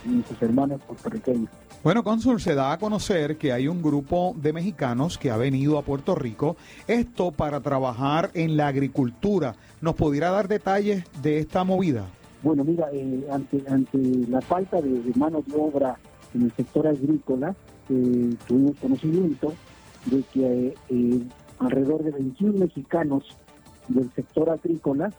[0.05, 1.49] y sus hermanos puertorriqueños.
[1.83, 5.77] Bueno, cónsul, se da a conocer que hay un grupo de mexicanos que ha venido
[5.77, 6.55] a Puerto Rico,
[6.87, 9.55] esto para trabajar en la agricultura.
[9.81, 12.05] ¿Nos pudiera dar detalles de esta movida?
[12.41, 13.97] Bueno, mira, eh, ante, ante
[14.29, 15.97] la falta de, de mano de obra
[16.33, 17.55] en el sector agrícola,
[17.89, 19.53] eh, tuvimos conocimiento
[20.05, 21.19] de que eh,
[21.59, 23.23] alrededor de 21 mexicanos
[23.89, 25.11] del sector agrícola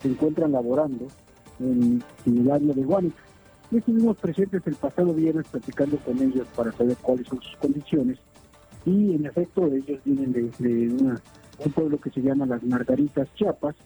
[0.00, 1.06] se encuentran laborando
[1.58, 3.22] en, el área de Guánica.
[3.70, 8.18] Y estuvimos presentes el pasado viernes platicando con ellos para saber cuáles son sus condiciones.
[8.84, 13.76] Y en efecto, ellos vienen de, de un pueblo que se llama Las Margaritas, Chiapas,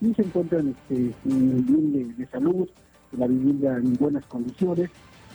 [0.00, 2.68] y se encuentran este, en bien de, de salud,
[3.12, 4.90] la vivienda en buenas condiciones.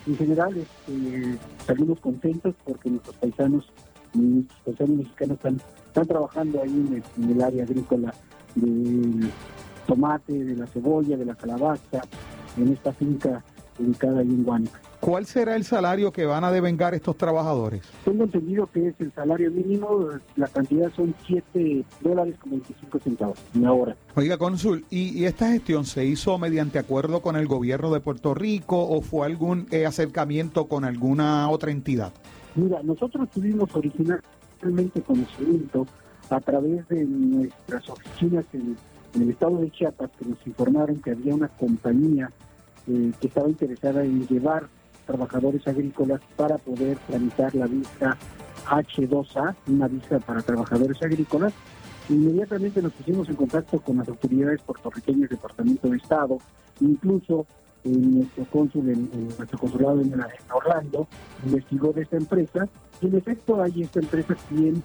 [0.07, 3.71] En general, este, salimos contentos porque nuestros paisanos,
[4.13, 8.13] nuestros paisanos mexicanos están, trabajando ahí en el, en el área agrícola
[8.55, 9.29] del
[9.86, 12.01] tomate, de la cebolla, de la calabaza,
[12.57, 13.43] en esta finca
[13.79, 14.79] ubicada ahí en Guánica.
[14.99, 17.83] ¿Cuál será el salario que van a devengar estos trabajadores?
[18.03, 23.39] Tengo entendido que es el salario mínimo, la cantidad son 7 dólares con 25 centavos
[23.53, 23.95] una hora.
[24.15, 28.33] Oiga, cónsul, ¿y, y esta gestión se hizo mediante acuerdo con el gobierno de Puerto
[28.33, 32.11] Rico o fue algún eh, acercamiento con alguna otra entidad?
[32.55, 35.86] Mira, nosotros tuvimos originalmente conocimiento
[36.29, 38.75] a través de nuestras oficinas en,
[39.16, 42.30] en el estado de Chiapas que nos informaron que había una compañía
[42.88, 44.68] eh, que estaba interesada en llevar
[45.07, 48.18] trabajadores agrícolas para poder tramitar la visa
[48.68, 51.53] H2A, una visa para trabajadores agrícolas.
[52.09, 56.38] Inmediatamente nos pusimos en contacto con las autoridades puertorriqueñas, Departamento de Estado,
[56.82, 57.47] incluso
[57.84, 61.07] eh, nuestro cónsul en, nuestro consulado en, en Orlando
[61.45, 62.68] investigó de esta empresa
[63.01, 64.84] y en efecto hay esta empresa quien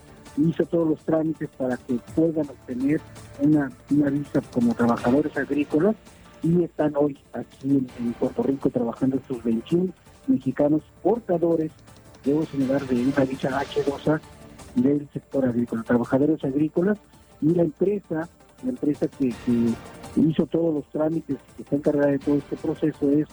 [0.49, 3.01] hizo todos los trámites para que puedan obtener
[3.41, 5.97] una, una visa como trabajadores agrícolas
[6.43, 9.93] y están hoy aquí en, Puerto Rico trabajando estos 21
[10.27, 11.71] mexicanos portadores,
[12.25, 14.21] debo señalar, de una visa H2A
[14.77, 16.99] del sector agrícola, trabajadores agrícolas
[17.41, 18.29] y la empresa,
[18.63, 19.35] la empresa que,
[20.17, 23.29] hizo todos los trámites, que está encargada de todo este proceso es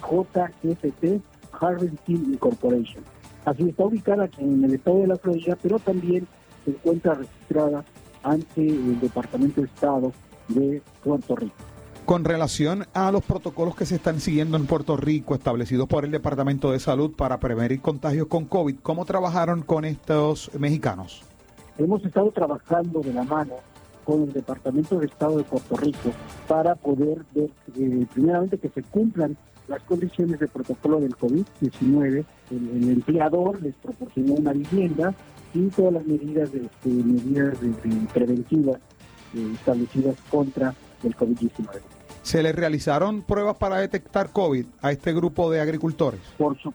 [0.00, 1.20] JFT
[1.60, 3.04] Harvesting Incorporation.
[3.46, 6.26] Así está ubicada aquí en el estado de la Florida, pero también
[6.64, 7.84] se encuentra registrada
[8.24, 10.12] ante el Departamento de Estado
[10.48, 11.54] de Puerto Rico.
[12.04, 16.10] Con relación a los protocolos que se están siguiendo en Puerto Rico, establecidos por el
[16.10, 21.22] Departamento de Salud para prevenir contagios con COVID, ¿cómo trabajaron con estos mexicanos?
[21.78, 23.54] Hemos estado trabajando de la mano
[24.04, 26.10] con el Departamento de Estado de Puerto Rico
[26.48, 29.36] para poder ver, eh, primeramente, que se cumplan
[29.68, 32.24] las condiciones de protocolo del COVID-19.
[32.50, 35.14] El, el empleador les proporcionó una vivienda
[35.54, 38.76] y todas las medidas, de, de- medidas de- de preventivas
[39.34, 41.68] eh, establecidas contra el COVID-19.
[42.22, 46.20] ¿Se les realizaron pruebas para detectar COVID a este grupo de agricultores?
[46.36, 46.72] Por, su,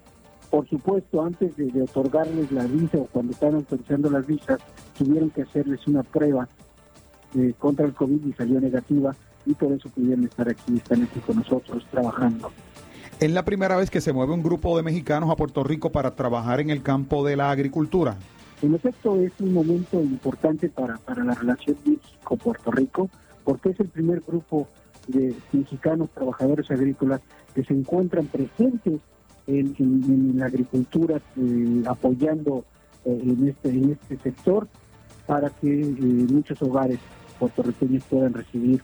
[0.50, 4.60] por supuesto, antes de, de otorgarles la visa o cuando estaban autorizando las visas,
[4.98, 6.48] tuvieron que hacerles una prueba
[7.38, 9.16] eh, contra el COVID y salió negativa
[9.46, 12.52] y por eso pudieron estar aquí, están aquí con nosotros trabajando.
[13.22, 16.16] ¿Es la primera vez que se mueve un grupo de mexicanos a Puerto Rico para
[16.16, 18.18] trabajar en el campo de la agricultura?
[18.64, 23.12] En efecto, es un momento importante para, para la relación México-Puerto Rico,
[23.44, 24.68] porque es el primer grupo
[25.08, 27.22] de mexicanos trabajadores agrícolas
[27.54, 29.02] que se encuentran presentes
[29.46, 32.66] en, la agricultura, eh, apoyando
[33.06, 34.68] eh, en, este, en este sector
[35.28, 36.98] para que eh, muchos hogares
[37.38, 38.82] puertorriqueños puedan recibir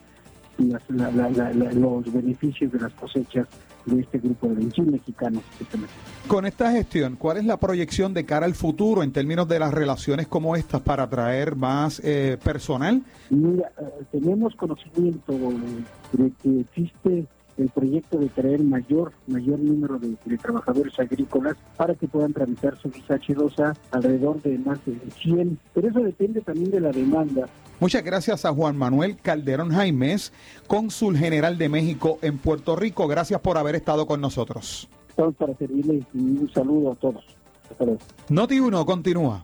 [0.58, 3.48] las- la- la- la- la- los beneficios de las cosechas
[3.86, 5.44] de este grupo de 21 mexicanos.
[6.28, 9.74] Con esta gestión, ¿cuál es la proyección de cara al futuro en términos de las
[9.74, 13.02] relaciones como estas para atraer más eh, personal?
[13.30, 15.34] Mira, eh, tenemos conocimiento
[16.14, 17.26] de que existe
[17.58, 22.78] el proyecto de traer mayor mayor número de, de trabajadores agrícolas para que puedan tramitar
[22.78, 27.48] su visa H2A alrededor de más de 100, pero eso depende también de la demanda.
[27.80, 30.34] Muchas gracias a Juan Manuel Calderón Jaimes,
[30.66, 33.08] cónsul general de México en Puerto Rico.
[33.08, 34.90] Gracias por haber estado con nosotros.
[35.10, 37.24] Estamos para servirles y un saludo a todos.
[37.70, 38.00] Hasta luego.
[38.30, 39.44] Noti 1 continúa.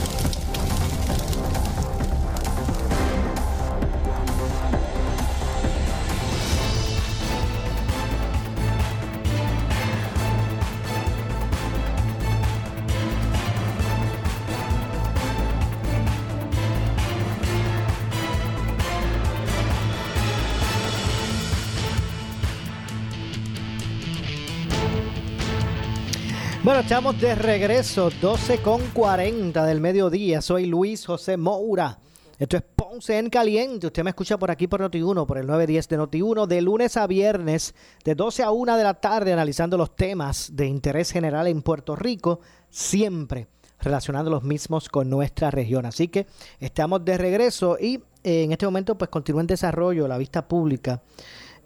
[26.63, 30.43] Bueno, estamos de regreso, 12 con 40 del mediodía.
[30.43, 31.97] Soy Luis José Moura.
[32.37, 33.87] Esto es Ponce en Caliente.
[33.87, 37.07] Usted me escucha por aquí por Noti1, por el 910 de Noti1, de lunes a
[37.07, 37.73] viernes,
[38.05, 41.95] de 12 a 1 de la tarde, analizando los temas de interés general en Puerto
[41.95, 43.47] Rico, siempre
[43.79, 45.87] relacionando los mismos con nuestra región.
[45.87, 46.27] Así que
[46.59, 51.01] estamos de regreso y eh, en este momento pues continúa en desarrollo la vista pública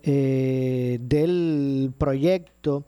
[0.04, 2.86] eh, del proyecto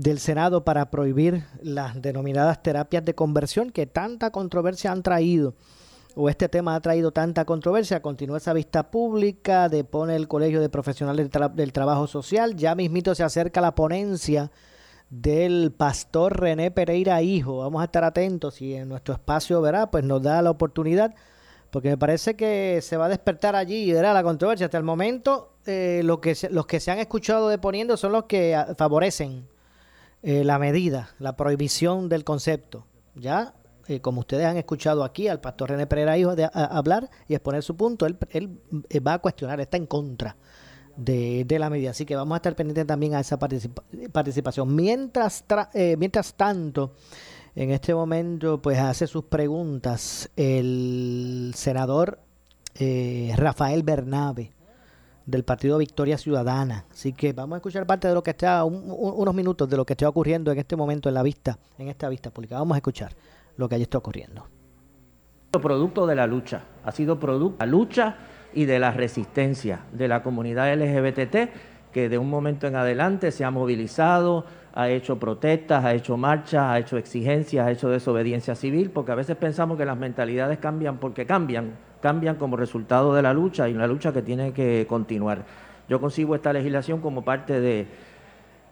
[0.00, 5.54] del Senado para prohibir las denominadas terapias de conversión que tanta controversia han traído
[6.16, 10.70] o este tema ha traído tanta controversia, continúa esa vista pública, depone el Colegio de
[10.70, 14.50] Profesionales del, Trabajo Social, ya mismito se acerca la ponencia
[15.10, 20.02] del pastor René Pereira Hijo, vamos a estar atentos y en nuestro espacio, verá, pues
[20.02, 21.14] nos da la oportunidad,
[21.70, 24.66] porque me parece que se va a despertar allí y verá la controversia.
[24.66, 28.56] Hasta el momento, eh, lo que los que se han escuchado deponiendo son los que
[28.56, 29.46] ah, favorecen
[30.22, 32.86] eh, la medida, la prohibición del concepto.
[33.14, 33.54] Ya,
[33.88, 37.62] eh, como ustedes han escuchado aquí al pastor René Pereira Hijo de, hablar y exponer
[37.62, 38.18] su punto, él,
[38.90, 40.36] eh, va a cuestionar, está en contra
[40.94, 41.90] de, la medida.
[41.90, 44.74] Así que vamos a estar pendientes también a esa participación.
[44.74, 45.44] Mientras,
[45.96, 46.92] mientras tanto,
[47.54, 52.20] en este momento, pues hace sus preguntas el senador
[53.36, 54.52] Rafael Bernabe
[55.26, 56.84] del Partido Victoria Ciudadana.
[56.90, 59.94] Así que vamos a escuchar parte de lo que está, unos minutos de lo que
[59.94, 62.58] está ocurriendo en este momento en la vista, en esta vista pública.
[62.58, 63.12] Vamos a escuchar
[63.56, 64.46] lo que allí está ocurriendo.
[65.50, 68.16] Producto de la lucha, ha sido producto de la lucha
[68.54, 71.50] y de la resistencia de la comunidad LGBT
[71.92, 76.62] que de un momento en adelante se ha movilizado, ha hecho protestas, ha hecho marchas,
[76.62, 80.98] ha hecho exigencias, ha hecho desobediencia civil, porque a veces pensamos que las mentalidades cambian
[80.98, 85.44] porque cambian, cambian como resultado de la lucha y una lucha que tiene que continuar.
[85.88, 87.86] Yo consigo esta legislación como parte de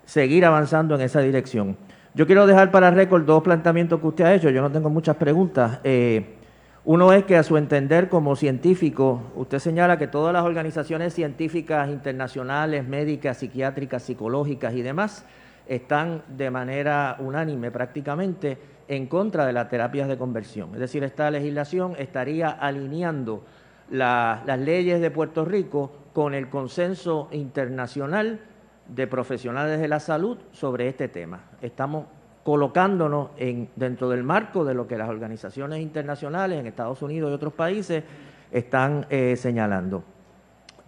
[0.05, 1.77] seguir avanzando en esa dirección.
[2.15, 5.17] Yo quiero dejar para récord dos planteamientos que usted ha hecho, yo no tengo muchas
[5.17, 5.81] preguntas.
[5.85, 6.37] Eh,
[6.85, 11.89] uno es que a su entender como científico, usted señala que todas las organizaciones científicas
[11.91, 15.27] internacionales, médicas, psiquiátricas, psicológicas y demás
[15.69, 18.59] están de manera unánime prácticamente
[18.89, 20.75] en contra de las terapias de conversión.
[20.75, 23.45] Es decir, esta legislación estaría alineando
[23.91, 28.41] las leyes de Puerto Rico con el consenso internacional
[28.89, 31.43] de profesionales de la salud sobre este tema.
[31.61, 32.07] Estamos
[32.43, 37.35] colocándonos en, dentro del marco de lo que las organizaciones internacionales en Estados Unidos y
[37.35, 38.05] otros países
[38.51, 40.03] están eh, señalando.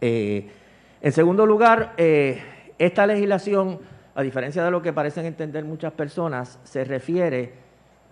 [0.01, 0.49] Eh,
[1.03, 2.41] en segundo lugar, eh,
[2.78, 3.78] esta legislación,
[4.15, 7.71] a diferencia de lo que parecen entender muchas personas, se refiere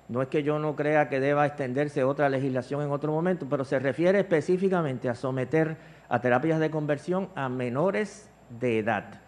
[0.08, 3.64] no es que yo no crea que deba extenderse otra legislación en otro momento, pero
[3.64, 5.76] se refiere específicamente a someter
[6.08, 9.20] a terapias de conversión a menores de edad.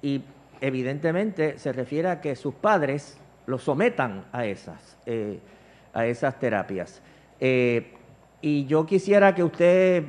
[0.00, 0.22] Y
[0.60, 5.40] evidentemente se refiere a que sus padres los sometan a esas, eh,
[5.92, 7.02] a esas terapias.
[7.40, 7.94] Eh,
[8.40, 10.04] y yo quisiera que usted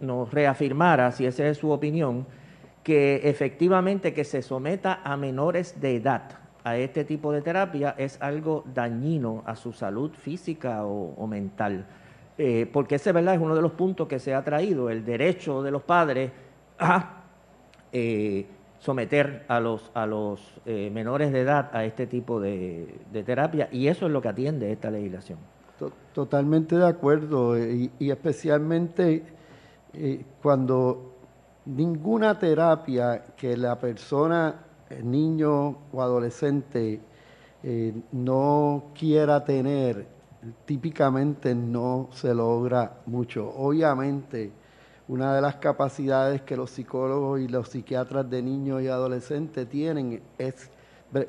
[0.00, 2.26] nos reafirmara, si esa es su opinión,
[2.88, 6.22] que efectivamente que se someta a menores de edad
[6.64, 11.84] a este tipo de terapia es algo dañino a su salud física o, mental.
[12.38, 13.34] Eh, porque ese ¿verdad?
[13.34, 16.32] es uno de los puntos que se ha traído, el derecho de los padres
[16.78, 17.24] a
[17.92, 18.46] eh,
[18.78, 22.88] someter a los, a los eh, menores de edad a este tipo de,
[23.26, 25.38] terapia y eso es lo que atiende esta legislación.
[26.14, 29.24] Totalmente de acuerdo y, y especialmente
[30.40, 31.17] cuando
[31.68, 34.54] ninguna terapia que la persona
[35.02, 37.00] niño o adolescente
[37.62, 40.06] eh, no quiera tener,
[40.64, 43.52] típicamente no se logra mucho.
[43.54, 44.50] Obviamente,
[45.08, 50.22] una de las capacidades que los psicólogos y los psiquiatras de niños y adolescentes tienen
[50.38, 50.70] es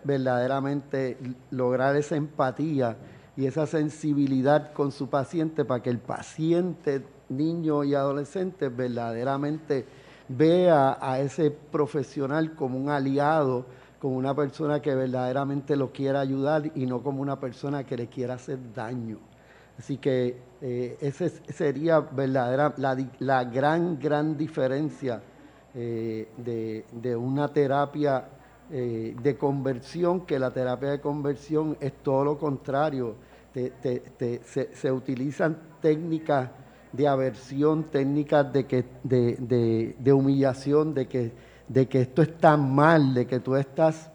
[0.04, 1.18] verdaderamente
[1.52, 2.98] lograr esa empatía
[3.36, 9.86] y esa sensibilidad con su paciente para que el paciente, niño y adolescente verdaderamente
[10.30, 13.66] vea a ese profesional como un aliado,
[14.00, 18.08] como una persona que verdaderamente lo quiera ayudar y no como una persona que le
[18.08, 19.18] quiera hacer daño.
[19.78, 25.22] Así que eh, esa sería verdadera, la, gran, gran diferencia
[25.74, 28.26] eh, de, una terapia
[28.72, 33.16] eh, de conversión, que la terapia de conversión es todo lo contrario.
[33.54, 36.50] se, utilizan técnicas
[36.92, 41.32] de aversión, técnicas de, que, de, humillación, de que,
[41.68, 42.24] de que esto
[42.58, 44.12] mal, de que tú estás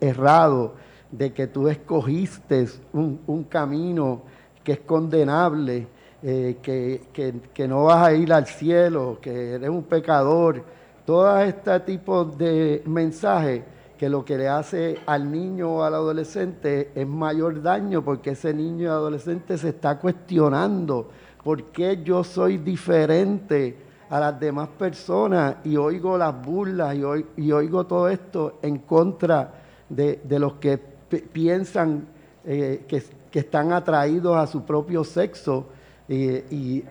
[0.00, 0.74] errado,
[1.10, 4.22] de que tú escogiste un, un camino
[4.62, 5.86] que es condenable,
[6.22, 10.64] eh, que, no vas a ir al cielo, que eres un pecador.
[11.06, 13.62] Todo este tipo de mensajes
[13.96, 18.52] que lo que le hace al niño o al adolescente es mayor daño porque ese
[18.52, 21.08] niño y adolescente se está cuestionando
[21.48, 23.74] por qué yo soy diferente
[24.10, 29.54] a las demás personas y oigo las burlas y, oigo, todo esto en contra
[29.88, 32.06] de, los que piensan
[32.44, 35.68] eh, que, están atraídos a su propio sexo
[36.06, 36.84] y,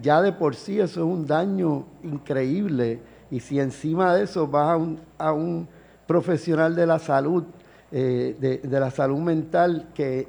[0.00, 3.00] ya de por sí eso es un daño increíble.
[3.32, 4.78] Y si encima de eso vas
[5.18, 5.66] a un,
[6.06, 7.42] profesional de la salud,
[7.90, 10.28] eh, de, la salud mental, que,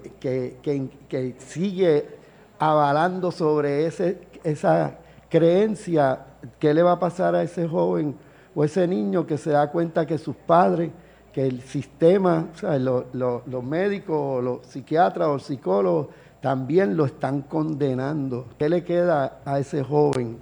[1.38, 2.23] sigue
[2.60, 4.96] avalando sobre ese, esa
[5.30, 6.26] creencia,
[6.60, 8.16] ¿qué le va a pasar a ese joven
[8.56, 10.92] o ese niño que se da cuenta que sus padres
[11.34, 16.08] que el sistema, los médicos, los psiquiatras o psicólogos
[16.40, 18.46] también lo están condenando.
[18.60, 20.38] ¿Qué le queda a ese joven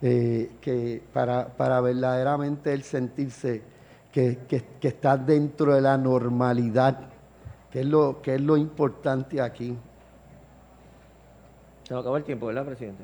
[0.00, 3.62] eh, que para, para, verdaderamente él sentirse
[4.12, 4.38] que,
[4.80, 7.08] está dentro de la normalidad?
[7.72, 9.76] ¿Qué es lo, que es lo importante aquí?
[11.90, 13.02] Se nos acabó el tiempo, ¿verdad, presidente?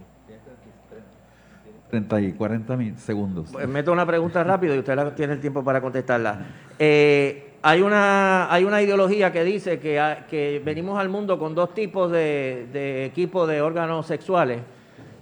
[1.91, 3.49] 30 y 40 mil segundos.
[3.51, 6.39] Pues meto una pregunta rápido y usted tiene el tiempo para contestarla.
[6.78, 11.74] Eh, hay, una, hay una ideología que dice que, que venimos al mundo con dos
[11.74, 14.61] tipos de, de equipos de órganos sexuales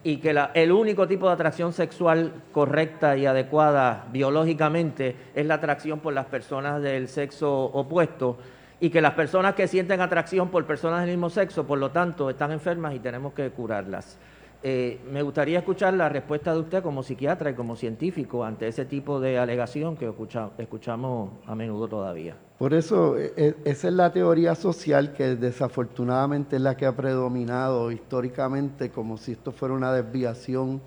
[0.03, 6.01] y que el único tipo de atracción sexual correcta y adecuada biológicamente es la atracción
[6.01, 8.37] por las personas del sexo opuesto
[8.85, 12.29] y que las personas que sienten atracción por personas del mismo sexo, por lo tanto,
[12.29, 14.19] están enfermas y tenemos que curarlas.
[14.63, 18.85] Eh, me gustaría escuchar la respuesta de usted como psiquiatra y como científico ante ese
[18.85, 20.13] tipo de alegación que
[20.59, 22.37] escuchamos a menudo todavía.
[22.59, 26.95] Por eso, e, e, esa es la teoría social que desafortunadamente es la que ha
[26.95, 30.83] predominado históricamente, como si esto fuera una desviación,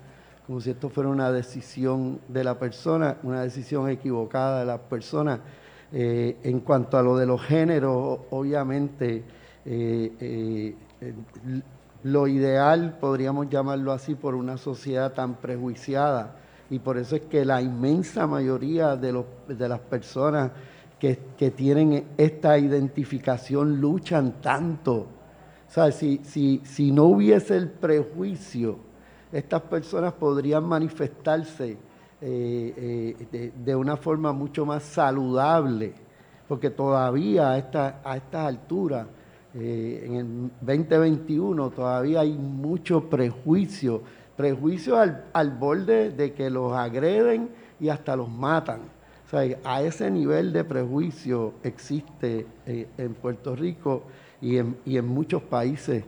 [0.46, 5.40] como si esto fuera una decisión de la persona, una decisión equivocada de la persona.
[5.92, 9.24] Eh, en cuanto a lo de los géneros, obviamente,
[9.64, 10.74] eh,
[12.04, 16.36] lo ideal, podríamos llamarlo así, por una sociedad tan prejuiciada.
[16.70, 20.52] Y por eso es que la inmensa mayoría de, los, de las personas
[20.98, 21.16] que,
[21.50, 25.06] tienen esta identificación luchan tanto.
[25.74, 28.78] O si, si, si no hubiese el prejuicio,
[29.32, 31.76] estas personas podrían manifestarse
[32.20, 35.92] eh, eh, de, una forma mucho más saludable,
[36.48, 39.06] porque todavía a, esta, a estas alturas
[39.54, 44.02] eh, en el 2021 todavía hay mucho prejuicio,
[44.36, 48.80] prejuicio al, borde de que los agreden y hasta los matan.
[49.24, 54.02] O sea, a ese nivel de prejuicio existe en Puerto Rico
[54.40, 56.02] y en, y en muchos países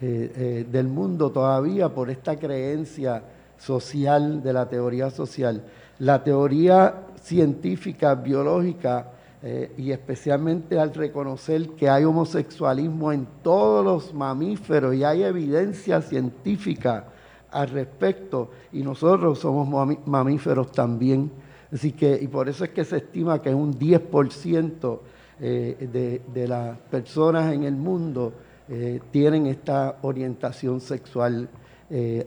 [0.00, 3.22] del mundo todavía por esta creencia
[3.62, 5.62] social de la teoría social.
[5.98, 9.12] La teoría científica, biológica,
[9.44, 16.00] eh, y especialmente al reconocer que hay homosexualismo en todos los mamíferos y hay evidencia
[16.00, 17.06] científica
[17.50, 21.30] al respecto y nosotros somos mamíferos también.
[21.72, 25.00] Así que, y por eso es que se estima que un 10%
[25.40, 28.32] eh, de, las personas en el mundo
[28.68, 31.48] eh, tienen esta orientación sexual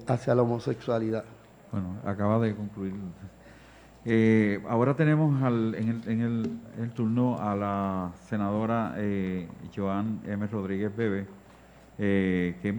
[0.08, 1.24] hacia la homosexualidad.
[1.72, 2.94] Bueno, acaba de concluir
[4.08, 10.46] eh, ahora tenemos en, el, turno a la senadora eh, Joan M.
[10.46, 11.26] Rodríguez Bebe,
[11.98, 12.76] eh, que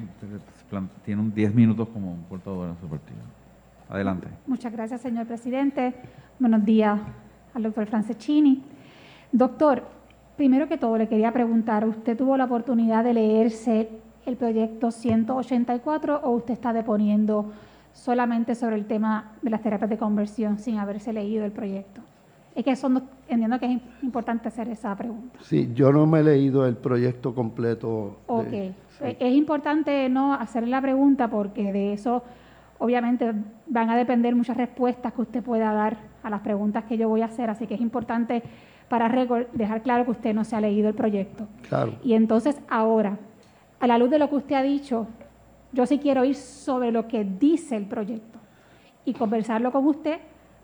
[1.05, 3.18] tiene un 10 minutos como portadora de su partido.
[3.89, 4.28] Adelante.
[4.47, 5.95] Muchas gracias, señor presidente.
[6.39, 7.01] Buenos días
[7.55, 8.62] al doctor Franceschini.
[9.32, 9.82] Doctor,
[10.37, 13.89] primero que todo le quería preguntar, ¿usted tuvo la oportunidad de leerse
[14.27, 17.53] el proyecto 184 o usted está deponiendo
[17.93, 22.03] solamente sobre el tema de las terapias de conversión sin haberse leído el proyecto?
[22.55, 22.91] Es que eso
[23.29, 25.39] entiendo que es importante hacer esa pregunta.
[25.43, 28.16] Sí, yo no me he leído el proyecto completo.
[28.27, 28.53] Ok,
[29.01, 32.22] es importante no hacer la pregunta porque de eso
[32.79, 33.33] obviamente
[33.66, 37.22] van a depender muchas respuestas que usted pueda dar a las preguntas que yo voy
[37.22, 38.43] a hacer, así que es importante
[38.89, 39.09] para
[39.53, 41.47] dejar claro que usted no se ha leído el proyecto.
[41.68, 41.93] Claro.
[42.03, 43.18] Y entonces ahora,
[43.87, 45.07] la luz de lo que usted ha dicho,
[45.72, 48.39] yo sí quiero ir sobre lo que dice el proyecto
[49.05, 50.18] y conversarlo con usted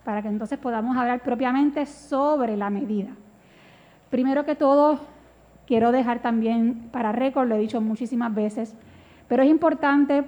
[0.04, 3.10] para que entonces podamos hablar propiamente sobre la medida.
[4.10, 5.00] Primero que todo,
[5.66, 8.74] quiero dejar también para récord, lo he dicho muchísimas veces,
[9.28, 10.24] pero es importante,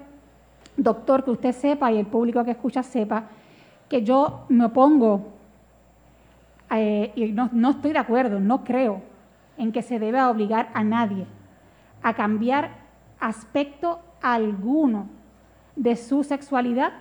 [0.76, 3.24] doctor, que usted sepa y el público que escucha sepa
[3.88, 5.32] que yo me opongo
[6.70, 9.02] eh, y no, no estoy de acuerdo, no creo
[9.58, 11.26] en que se debe obligar a nadie
[12.02, 12.83] a cambiar
[13.24, 15.08] aspecto alguno
[15.76, 16.92] de su sexualidad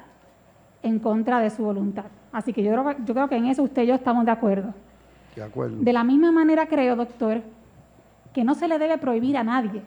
[0.82, 2.06] en contra de su voluntad.
[2.32, 4.74] Así que yo creo, yo creo que en eso usted y yo estamos de acuerdo.
[5.36, 5.78] De acuerdo.
[5.80, 7.42] De la misma manera creo, doctor,
[8.34, 9.84] que no se le debe prohibir a nadie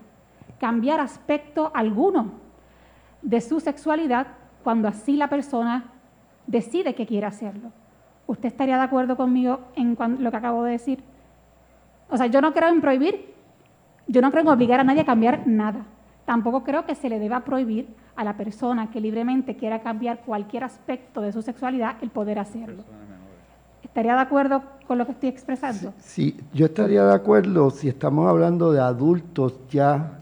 [0.61, 2.33] cambiar aspecto alguno
[3.23, 4.27] de su sexualidad
[4.63, 5.85] cuando así la persona
[6.47, 7.73] decide que quiere hacerlo.
[8.27, 11.03] ¿Usted estaría de acuerdo conmigo en lo que acabo de decir?
[12.11, 13.35] O sea, yo no creo en prohibir,
[14.07, 15.87] yo no creo en obligar a nadie a cambiar nada.
[16.27, 20.65] Tampoco creo que se le deba prohibir a la persona que libremente quiera cambiar cualquier
[20.65, 22.83] aspecto de su sexualidad el poder hacerlo.
[23.85, 25.95] ¿Estaría de acuerdo con lo que estoy expresando?
[26.01, 30.19] Sí, yo estaría de acuerdo si estamos hablando de adultos ya.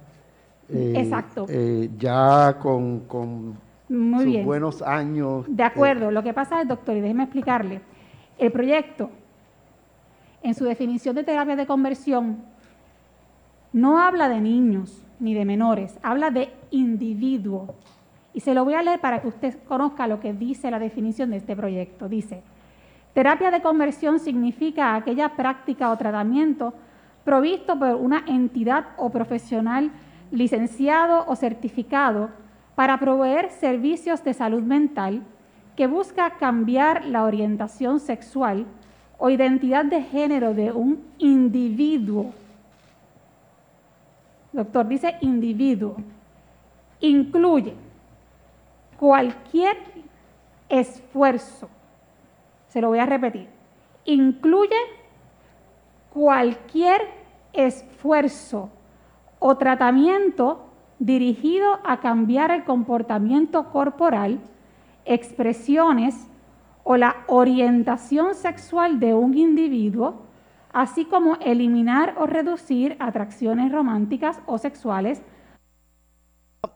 [0.69, 1.47] Eh, Exacto.
[1.49, 3.57] Eh, ya con, con
[3.89, 5.47] sus buenos años.
[5.49, 6.11] De acuerdo.
[6.11, 7.81] lo que pasa es, doctor, y déjeme explicarle.
[8.37, 9.09] El proyecto,
[10.43, 12.43] en su definición de terapia de conversión,
[13.73, 17.75] no habla de niños ni de menores, habla de individuo.
[18.35, 21.31] Y se lo voy a leer para que usted conozca lo que dice la definición
[21.31, 22.09] de este proyecto.
[22.09, 22.43] Dice,
[23.15, 26.75] terapia de conversión significa aquella práctica o tratamiento
[27.25, 29.91] provisto por una entidad o profesional
[30.31, 32.29] licenciado o certificado
[32.75, 35.23] para proveer servicios de salud mental
[35.75, 38.67] que busca cambiar la orientación sexual
[39.17, 42.33] o identidad de género de un individuo.
[44.55, 45.97] Doctor, dice individuo.
[47.01, 47.75] Incluye
[48.99, 49.77] cualquier
[50.69, 51.69] esfuerzo.
[52.69, 53.49] Se lo voy a repetir.
[54.05, 54.77] Incluye
[56.13, 57.03] cualquier
[57.53, 58.71] esfuerzo
[59.41, 60.67] o tratamiento
[61.01, 64.39] dirigido a cambiar el comportamiento corporal
[65.05, 66.29] expresiones
[66.85, 70.24] o la orientación sexual de un individuo,
[70.75, 75.23] así como eliminar o reducir atracciones románticas o sexuales.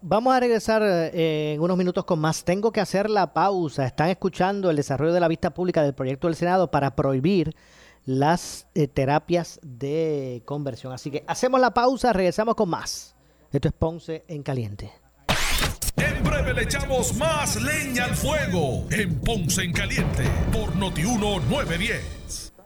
[0.00, 2.44] Vamos a regresar eh, en unos minutos con más.
[2.44, 3.84] Tengo que hacer la pausa.
[3.84, 7.54] Están escuchando el desarrollo de la vista pública del proyecto del Senado para prohibir
[8.04, 10.92] las eh, terapias de conversión.
[10.92, 13.16] Así que hacemos la pausa, regresamos con más.
[13.50, 14.92] Esto es Ponce en Caliente.
[15.96, 22.47] En breve le echamos más leña al fuego en Ponce en Caliente por Notiuno 910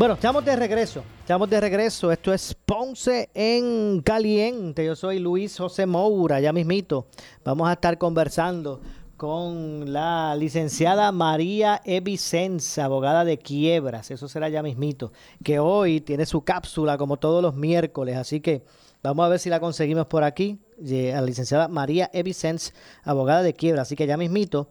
[0.00, 1.04] Bueno, estamos de regreso.
[1.20, 2.10] Estamos de regreso.
[2.10, 4.82] Esto es Ponce en Caliente.
[4.82, 7.08] Yo soy Luis José Moura, ya mismito.
[7.44, 8.80] Vamos a estar conversando
[9.18, 14.10] con la licenciada María Evicenza, abogada de quiebras.
[14.10, 15.12] Eso será ya mismito.
[15.44, 18.16] Que hoy tiene su cápsula como todos los miércoles.
[18.16, 18.64] Así que
[19.02, 20.60] vamos a ver si la conseguimos por aquí.
[20.78, 22.72] A la licenciada María Evicenza,
[23.02, 23.88] abogada de quiebras.
[23.88, 24.70] Así que ya mismito.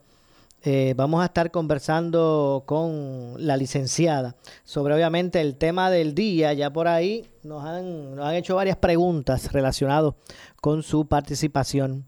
[0.62, 6.52] Eh, vamos a estar conversando con la licenciada sobre obviamente el tema del día.
[6.52, 10.14] Ya por ahí nos han, hecho varias preguntas relacionadas
[10.60, 12.04] con su participación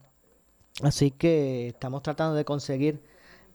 [0.81, 3.03] Así que estamos tratando de conseguir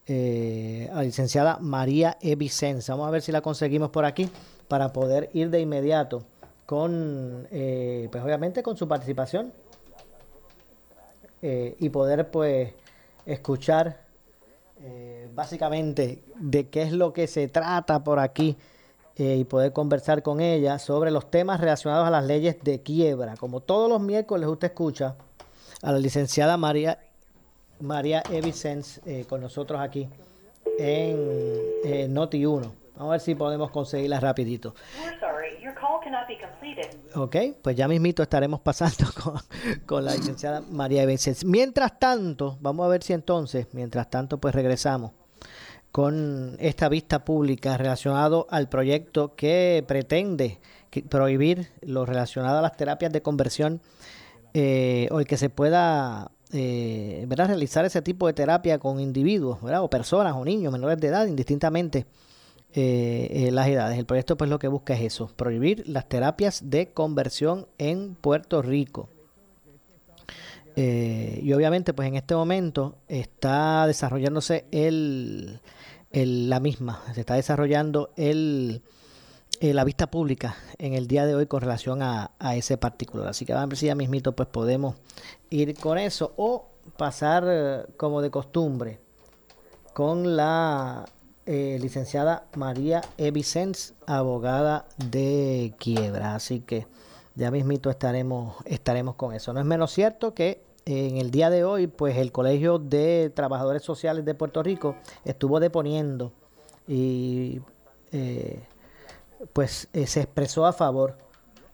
[0.06, 2.36] eh, a la licenciada María E.
[2.36, 2.94] Vicenza.
[2.94, 4.30] Vamos a ver si la conseguimos por aquí
[4.68, 6.26] para poder ir de inmediato
[6.66, 9.52] con, eh, pues obviamente con su participación
[11.42, 12.74] eh, y poder pues
[13.26, 14.07] escuchar
[15.38, 18.58] básicamente de qué es lo que se trata por aquí
[19.16, 23.36] y poder conversar con ella sobre los temas relacionados a las leyes de quiebra.
[23.38, 25.16] Como todos los miércoles usted escucha
[25.84, 27.00] a la licenciada María
[27.80, 30.10] María Evicens eh, con nosotros aquí
[30.80, 31.30] en
[31.86, 32.74] eh, Noti 1.
[32.96, 34.74] Vamos a ver si podemos conseguirla rapidito.
[37.14, 39.06] Ok, pues ya mismito estaremos pasando
[39.86, 41.46] con, la licenciada María Evicens.
[41.46, 45.12] Mientras tanto, vamos a ver si entonces, mientras tanto, pues regresamos
[45.92, 50.60] con esta vista pública relacionado al proyecto que pretende
[51.10, 53.82] prohibir lo relacionado a las terapias de conversión
[54.54, 57.48] eh, o el que se pueda eh, ¿verdad?
[57.48, 59.84] realizar ese tipo de terapia con individuos ¿verdad?
[59.84, 62.06] o personas o niños menores de edad, indistintamente
[62.74, 63.98] eh, eh, las edades.
[63.98, 68.62] El proyecto pues lo que busca es eso, prohibir las terapias de conversión en Puerto
[68.62, 69.10] Rico.
[70.80, 75.60] Y obviamente pues en este momento está desarrollándose el,
[76.26, 78.82] la misma, se está desarrollando el
[79.60, 83.28] eh, la vista pública en el día de hoy con relación a, ese particular.
[83.28, 84.96] Así que vamos a ver si ya mismito pues podemos
[85.50, 89.00] ir con eso o pasar eh, como de costumbre
[89.94, 91.06] con la
[91.48, 96.36] eh, licenciada María Evicens, abogada de quiebra.
[96.36, 96.86] Así que
[97.34, 99.54] ya mismito estaremos, estaremos con eso.
[99.54, 103.84] No es menos cierto que en el día de hoy, pues el Colegio de Trabajadores
[103.84, 106.32] Sociales de Puerto Rico estuvo deponiendo
[106.88, 107.60] y
[109.54, 111.18] pues eh, se expresó a favor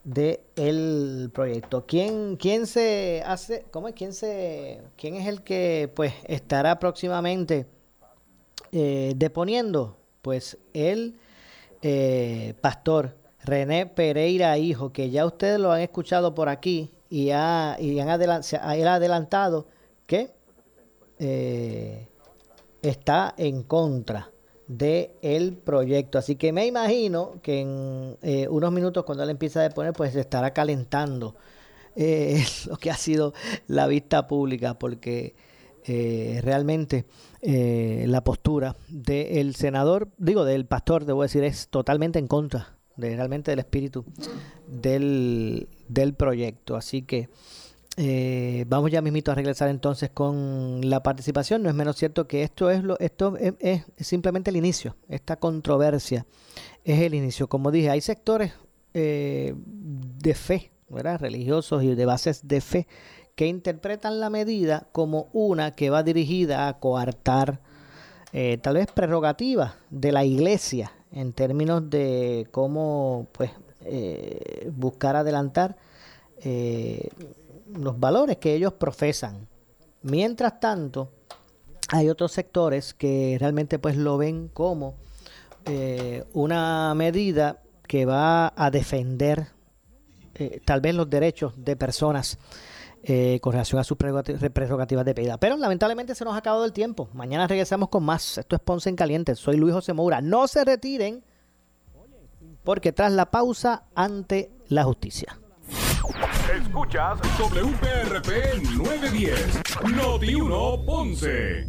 [0.03, 1.85] de el proyecto.
[1.85, 7.65] ¿Quién, quién se hace, cómo es, quién se, quién es el que pues estará próximamente
[8.71, 9.97] eh, deponiendo?
[10.21, 11.17] Pues el
[11.81, 17.77] eh, pastor René Pereira Hijo, que ya ustedes lo han escuchado por aquí y, ha,
[17.79, 19.67] y han él ha adelantado
[20.07, 20.31] que
[22.81, 24.31] está en contra
[24.67, 26.17] de el proyecto.
[26.17, 30.13] Así que me imagino que en eh, unos minutos cuando él empieza a poner, pues
[30.13, 31.35] se estará calentando
[31.95, 33.33] eh, lo que ha sido
[33.67, 35.35] la vista pública, porque
[35.85, 37.05] eh, realmente
[37.45, 43.51] la postura del senador, digo, del pastor, debo decir, es totalmente en contra de realmente
[43.51, 44.05] del espíritu
[44.67, 46.75] del, del proyecto.
[46.75, 47.29] Así que
[47.95, 51.63] eh, vamos ya mismito a regresar entonces con la participación.
[51.63, 54.95] No es menos cierto que esto es lo, esto es, simplemente el inicio.
[55.09, 56.25] Esta controversia
[56.83, 57.47] es el inicio.
[57.47, 58.53] Como dije, hay sectores
[58.93, 61.19] eh, de fe, ¿verdad?
[61.19, 62.87] religiosos y de bases de fe
[63.35, 67.61] que interpretan la medida como una que va dirigida a coartar
[68.31, 73.51] eh, tal vez prerrogativas de la iglesia en términos de cómo pues
[74.71, 75.75] buscar adelantar
[77.73, 79.47] los valores que ellos profesan.
[80.03, 81.09] Mientras tanto,
[81.89, 84.95] hay otros sectores que realmente pues lo ven como
[85.65, 89.47] eh, una medida que va a defender
[90.35, 92.37] eh, tal vez los derechos de personas
[93.03, 95.37] eh, con relación a sus prerrogativas de pedida.
[95.37, 97.09] Pero lamentablemente se nos ha acabado el tiempo.
[97.13, 98.37] Mañana regresamos con más.
[98.37, 99.35] Esto es Ponce en Caliente.
[99.35, 100.21] Soy Luis José Moura.
[100.21, 101.23] No se retiren
[102.63, 105.37] porque tras la pausa ante la justicia.
[106.53, 109.61] Escuchas WPRP 910,
[109.95, 111.65] Noti 1 Ponce.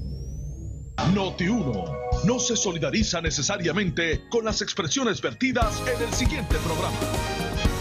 [1.12, 1.84] Noti 1
[2.24, 7.73] no se solidariza necesariamente con las expresiones vertidas en el siguiente programa.